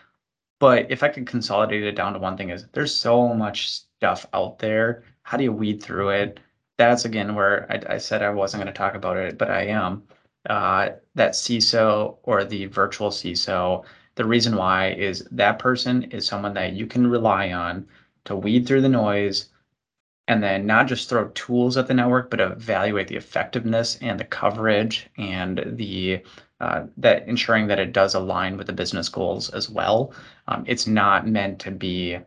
But 0.59 0.91
if 0.91 1.03
I 1.03 1.09
could 1.09 1.27
consolidate 1.27 1.85
it 1.85 1.95
down 1.95 2.13
to 2.15 2.19
one 2.19 2.37
thing, 2.37 2.51
is 2.51 2.67
there's 2.73 2.95
so 2.95 3.33
much 3.35 3.71
stuff 3.71 4.27
out 4.33 4.59
there. 4.59 5.05
How 5.23 5.37
do 5.37 5.45
you 5.45 5.53
weed 5.53 5.83
through 5.83 6.11
it? 6.11 6.41
That's 6.77 7.05
again 7.05 7.35
where 7.35 7.71
I, 7.71 7.95
I 7.95 7.99
said 7.99 8.23
I 8.23 8.31
wasn't 8.31 8.63
going 8.63 8.73
to 8.73 8.77
talk 8.77 8.95
about 8.95 9.17
it, 9.17 9.39
but 9.39 9.51
I 9.51 9.67
am. 9.67 10.03
Uh, 10.49 10.91
that 11.15 11.33
CISO 11.33 12.17
or 12.23 12.45
the 12.45 12.67
virtual 12.67 13.11
CISO, 13.11 13.85
the 14.17 14.25
reason 14.25 14.57
why 14.57 14.93
is 14.93 15.27
that 15.31 15.59
person 15.59 16.05
is 16.05 16.27
someone 16.27 16.55
that 16.55 16.73
you 16.73 16.87
can 16.87 17.07
rely 17.07 17.53
on 17.53 17.87
to 18.25 18.35
weed 18.35 18.67
through 18.67 18.83
the 18.83 18.89
noise 18.89 19.51
and 20.29 20.43
then 20.43 20.67
not 20.67 20.87
just 20.87 21.09
throw 21.09 21.29
tools 21.29 21.77
at 21.77 21.89
the 21.89 21.95
network, 21.95 22.31
but 22.31 22.41
evaluate 22.41 23.09
the 23.09 23.17
effectiveness 23.17 23.99
and 24.03 24.21
the 24.21 24.25
coverage 24.25 25.09
and 25.17 25.65
the 25.67 26.23
uh, 26.61 26.85
that 26.97 27.27
ensuring 27.27 27.69
that 27.69 27.79
it 27.79 27.93
does 27.93 28.15
align 28.15 28.57
with 28.57 28.67
the 28.67 28.73
business 28.73 29.09
goals 29.09 29.49
as 29.51 29.71
well. 29.71 30.13
Um, 30.49 30.65
it's 30.67 30.87
not 30.87 31.27
meant 31.27 31.59
to 31.61 31.71
be 31.71 32.19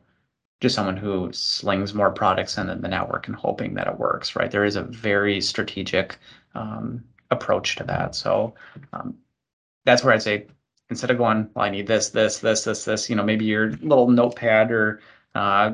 just 0.61 0.75
someone 0.75 0.97
who 0.97 1.31
slings 1.33 1.93
more 1.93 2.11
products 2.11 2.57
into 2.57 2.75
the 2.75 2.87
network 2.87 3.27
and 3.27 3.35
hoping 3.35 3.73
that 3.73 3.87
it 3.87 3.99
works, 3.99 4.35
right? 4.35 4.49
There 4.49 4.65
is 4.65 4.75
a 4.75 4.83
very 4.83 5.41
strategic 5.41 6.17
um, 6.55 7.03
approach 7.29 7.75
to 7.77 7.83
that. 7.83 8.15
So 8.15 8.53
um, 8.93 9.15
that's 9.85 10.03
where 10.03 10.13
I'd 10.13 10.21
say 10.21 10.47
instead 10.89 11.11
of 11.11 11.17
going, 11.17 11.49
well, 11.53 11.65
I 11.65 11.69
need 11.69 11.87
this, 11.87 12.09
this, 12.09 12.39
this, 12.39 12.63
this, 12.63 12.85
this, 12.85 13.09
you 13.09 13.15
know, 13.15 13.23
maybe 13.23 13.45
your 13.45 13.71
little 13.81 14.07
notepad 14.07 14.71
or 14.71 15.01
uh, 15.35 15.71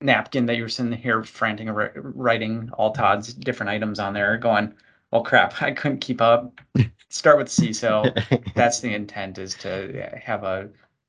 napkin 0.00 0.46
that 0.46 0.56
you're 0.56 0.68
sitting 0.68 0.92
here 0.92 1.22
frantic 1.24 1.68
writing 1.70 2.70
all 2.74 2.92
Todd's 2.92 3.32
different 3.34 3.70
items 3.70 3.98
on 3.98 4.12
there, 4.12 4.36
going, 4.36 4.72
well, 5.10 5.22
crap, 5.22 5.62
I 5.62 5.72
couldn't 5.72 6.00
keep 6.00 6.20
up. 6.20 6.60
Start 7.08 7.38
with 7.38 7.48
CISO. 7.48 8.52
That's 8.54 8.80
the 8.80 8.94
intent 8.94 9.38
is 9.38 9.54
to 9.56 10.10
have 10.22 10.44
a 10.44 10.68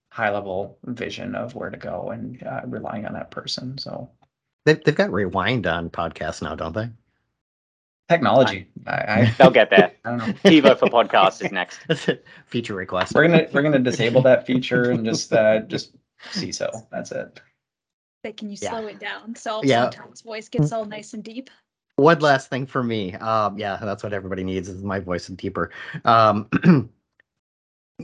high 0.10 0.30
level 0.32 0.78
vision 0.86 1.36
of 1.36 1.56
where 1.56 1.70
to 1.70 1.78
go 1.78 2.10
and 2.10 2.42
uh, 2.44 2.62
relying 2.66 3.06
on 3.06 3.14
that 3.14 3.32
person. 3.32 3.78
So 3.78 4.10
they've, 4.66 4.84
they've 4.84 4.96
got 4.96 5.12
rewind 5.12 5.68
on 5.68 5.90
podcasts 5.90 6.42
now, 6.42 6.56
don't 6.56 6.74
they? 6.74 6.90
Technology. 8.10 8.68
I, 8.86 8.92
I, 8.92 9.36
They'll 9.38 9.52
get 9.52 9.70
there. 9.70 9.92
I 10.06 10.10
don't 10.10 10.20
know. 10.20 10.34
TiVo 10.46 10.80
for 10.80 10.88
podcast 10.88 11.44
is 11.44 11.52
next. 11.52 11.80
That's 11.90 12.08
a 12.08 12.18
feature 12.46 12.74
request. 12.74 13.14
We're 13.14 13.28
gonna 13.28 13.48
we're 13.52 13.64
gonna 13.64 13.80
disable 13.80 14.22
that 14.22 14.46
feature 14.46 14.92
and 14.92 15.04
just 15.04 15.34
uh, 15.34 15.60
just 15.62 15.92
CISO. 16.32 16.88
That's 16.90 17.12
it. 17.12 17.42
Can 18.32 18.50
you 18.50 18.58
Yeah. 18.58 18.72
slow 18.72 18.88
it 18.88 19.00
down? 19.00 19.36
So 19.36 19.62
Yeah. 19.64 19.90
sometimes 19.90 20.22
voice 20.22 20.50
gets 20.50 20.72
all 20.72 20.86
nice 20.86 21.14
and 21.14 21.24
deep. 21.24 21.50
One 21.96 22.20
last 22.20 22.50
thing 22.50 22.68
for 22.68 22.84
me. 22.84 23.16
Um, 23.16 23.58
yeah, 23.58 23.78
that's 23.82 24.04
what 24.04 24.14
everybody 24.14 24.44
needs 24.44 24.70
is 24.70 24.84
my 24.84 25.00
voice 25.00 25.30
and 25.30 25.38
deeper. 25.38 25.72
Um, 26.06 26.48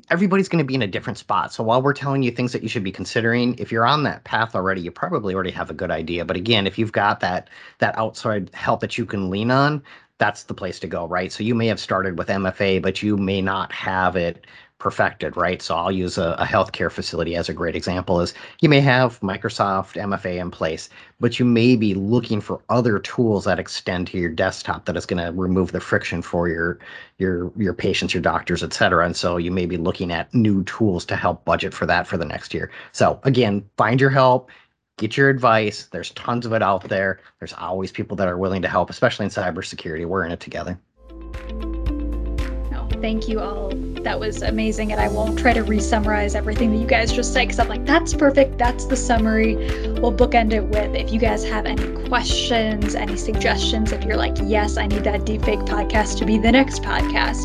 everybody's 0.10 0.50
going 0.50 0.64
to 0.64 0.68
be 0.68 0.74
in 0.74 0.82
a 0.82 0.88
different 0.88 1.18
spot. 1.20 1.54
So 1.54 1.64
while 1.64 1.82
we're 1.82 1.94
telling 1.94 2.24
you 2.24 2.32
things 2.32 2.52
that 2.54 2.64
you 2.64 2.70
should 2.70 2.84
be 2.84 2.92
considering, 2.92 3.56
if 3.60 3.72
you're 3.72 3.86
on 3.86 4.04
that 4.04 4.24
path 4.24 4.56
already, 4.56 4.82
you 4.82 4.92
probably 4.92 5.36
already 5.36 5.52
have 5.52 5.70
a 5.70 5.74
good 5.74 5.92
idea. 5.92 6.26
But 6.26 6.36
again, 6.36 6.66
if 6.66 6.80
you've 6.80 6.92
got 6.92 7.20
that 7.20 7.50
that 7.80 7.98
outside 7.98 8.50
help 8.54 8.80
that 8.82 8.98
you 8.98 9.06
can 9.06 9.30
lean 9.30 9.52
on, 9.52 9.84
that's 10.18 10.44
the 10.44 10.54
place 10.54 10.80
to 10.80 10.88
go, 10.88 11.06
right? 11.08 11.32
So 11.32 11.44
you 11.44 11.54
may 11.54 11.68
have 11.68 11.80
started 11.80 12.18
with 12.18 12.30
MFA, 12.30 12.82
but 12.82 13.04
you 13.04 13.18
may 13.18 13.42
not 13.42 13.72
have 13.72 14.16
it 14.16 14.46
perfected, 14.84 15.38
right? 15.38 15.62
So 15.62 15.78
I'll 15.78 15.93
use 15.93 16.17
a, 16.17 16.36
a 16.38 16.43
healthcare 16.43 16.91
facility 16.91 17.38
as 17.38 17.48
a 17.48 17.54
great 17.54 17.74
example 17.74 18.19
is 18.19 18.34
you 18.60 18.67
may 18.67 18.82
have 18.82 19.17
Microsoft 19.22 19.96
MFA 19.96 20.41
in 20.41 20.52
place, 20.52 20.89
but 21.22 21.39
you 21.39 21.46
may 21.46 21.78
be 21.78 21.93
looking 21.93 22.41
for 22.41 22.62
other 22.67 23.00
tools 23.00 23.46
that 23.46 23.60
extend 23.60 24.08
to 24.08 24.17
your 24.17 24.30
desktop 24.30 24.84
that 24.84 24.98
is 24.98 25.06
going 25.06 25.24
to 25.26 25.32
remove 25.32 25.72
the 25.72 25.80
friction 25.80 26.22
for 26.22 26.50
your 26.50 26.80
your 27.17 27.50
your 27.56 27.74
patients, 27.74 28.13
your 28.13 28.22
doctors, 28.22 28.62
et 28.62 28.74
cetera. 28.74 29.06
And 29.06 29.15
so 29.15 29.38
you 29.38 29.52
may 29.52 29.65
be 29.65 29.78
looking 29.78 30.12
at 30.12 30.34
new 30.34 30.65
tools 30.65 31.06
to 31.06 31.15
help 31.15 31.46
budget 31.46 31.74
for 31.74 31.86
that 31.86 32.06
for 32.06 32.17
the 32.17 32.26
next 32.26 32.54
year. 32.54 32.69
So 32.91 33.22
again, 33.24 33.63
find 33.78 34.02
your 34.02 34.10
help, 34.10 34.50
get 34.98 35.15
your 35.15 35.30
advice. 35.30 35.86
There's 35.93 36.12
tons 36.12 36.46
of 36.46 36.52
it 36.52 36.62
out 36.62 36.89
there. 36.89 37.22
There's 37.39 37.54
always 37.54 37.93
people 37.93 38.17
that 38.17 38.28
are 38.28 38.38
willing 38.38 38.62
to 38.63 38.67
help, 38.67 38.89
especially 38.89 39.24
in 39.24 39.32
cybersecurity. 39.32 40.06
We're 40.06 40.26
in 40.26 40.34
it 40.34 40.41
together. 40.41 40.78
Thank 43.04 43.28
you 43.28 43.42
all. 43.42 43.70
That 44.04 44.18
was 44.18 44.42
amazing. 44.42 44.94
And 44.94 45.02
I 45.02 45.10
won't 45.10 45.38
try 45.38 45.52
to 45.52 45.62
re 45.62 45.82
summarize 45.82 46.36
everything 46.36 46.72
that 46.72 46.78
you 46.78 46.88
guys 46.88 47.12
just 47.12 47.34
said 47.34 47.50
because 47.50 47.60
I'm 47.60 47.68
like, 47.68 47.86
that's 47.86 48.13
perfect. 48.13 48.58
That's 48.58 48.86
the 48.86 48.96
summary. 48.96 49.58
We'll 50.00 50.13
bookend 50.13 50.54
it 50.54 50.63
with 50.63 50.96
if 50.96 51.12
you 51.12 51.20
guys 51.20 51.44
have 51.44 51.66
any 51.66 51.86
questions, 52.08 52.96
any 52.96 53.18
suggestions, 53.18 53.92
if 53.92 54.06
you're 54.06 54.16
like, 54.16 54.38
yes, 54.44 54.78
I 54.78 54.88
need 54.88 55.04
that 55.04 55.24
deepfake 55.24 55.68
podcast 55.68 56.18
to 56.20 56.26
be 56.26 56.38
the 56.38 56.54
next 56.54 56.82
podcast, 56.82 57.44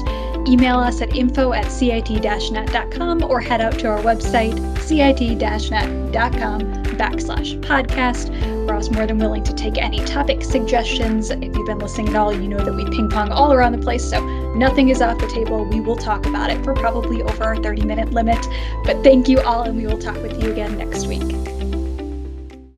email 0.48 0.78
us 0.78 1.02
at 1.02 1.14
info 1.14 1.52
at 1.52 1.70
cit-net.com 1.70 3.22
or 3.24 3.40
head 3.40 3.60
out 3.60 3.78
to 3.80 3.88
our 3.88 3.98
website, 4.00 4.56
cit-net.com 4.80 6.60
backslash 6.98 7.60
podcast. 7.60 8.58
I 8.68 8.76
was 8.76 8.90
more 8.90 9.06
than 9.06 9.18
willing 9.18 9.44
to 9.44 9.54
take 9.54 9.78
any 9.78 10.04
topic 10.04 10.42
suggestions. 10.44 11.30
If 11.30 11.56
you've 11.56 11.66
been 11.66 11.78
listening 11.78 12.10
at 12.10 12.16
all, 12.16 12.32
you 12.32 12.48
know 12.48 12.62
that 12.62 12.74
we 12.74 12.84
ping 12.84 13.08
pong 13.08 13.30
all 13.30 13.52
around 13.52 13.72
the 13.72 13.78
place, 13.78 14.04
so 14.08 14.20
nothing 14.54 14.90
is 14.90 15.00
off 15.00 15.18
the 15.18 15.28
table. 15.28 15.64
We 15.64 15.80
will 15.80 15.96
talk 15.96 16.26
about 16.26 16.50
it 16.50 16.62
for 16.64 16.74
probably 16.74 17.22
over 17.22 17.44
our 17.44 17.56
30 17.56 17.82
minute 17.82 18.12
limit. 18.12 18.44
But 18.84 19.02
thank 19.02 19.28
you 19.28 19.40
all, 19.40 19.62
and 19.62 19.76
we 19.76 19.86
will 19.86 19.98
talk 19.98 20.16
with 20.16 20.42
you 20.42 20.50
again 20.50 20.76
next 20.76 21.06
week. 21.06 21.57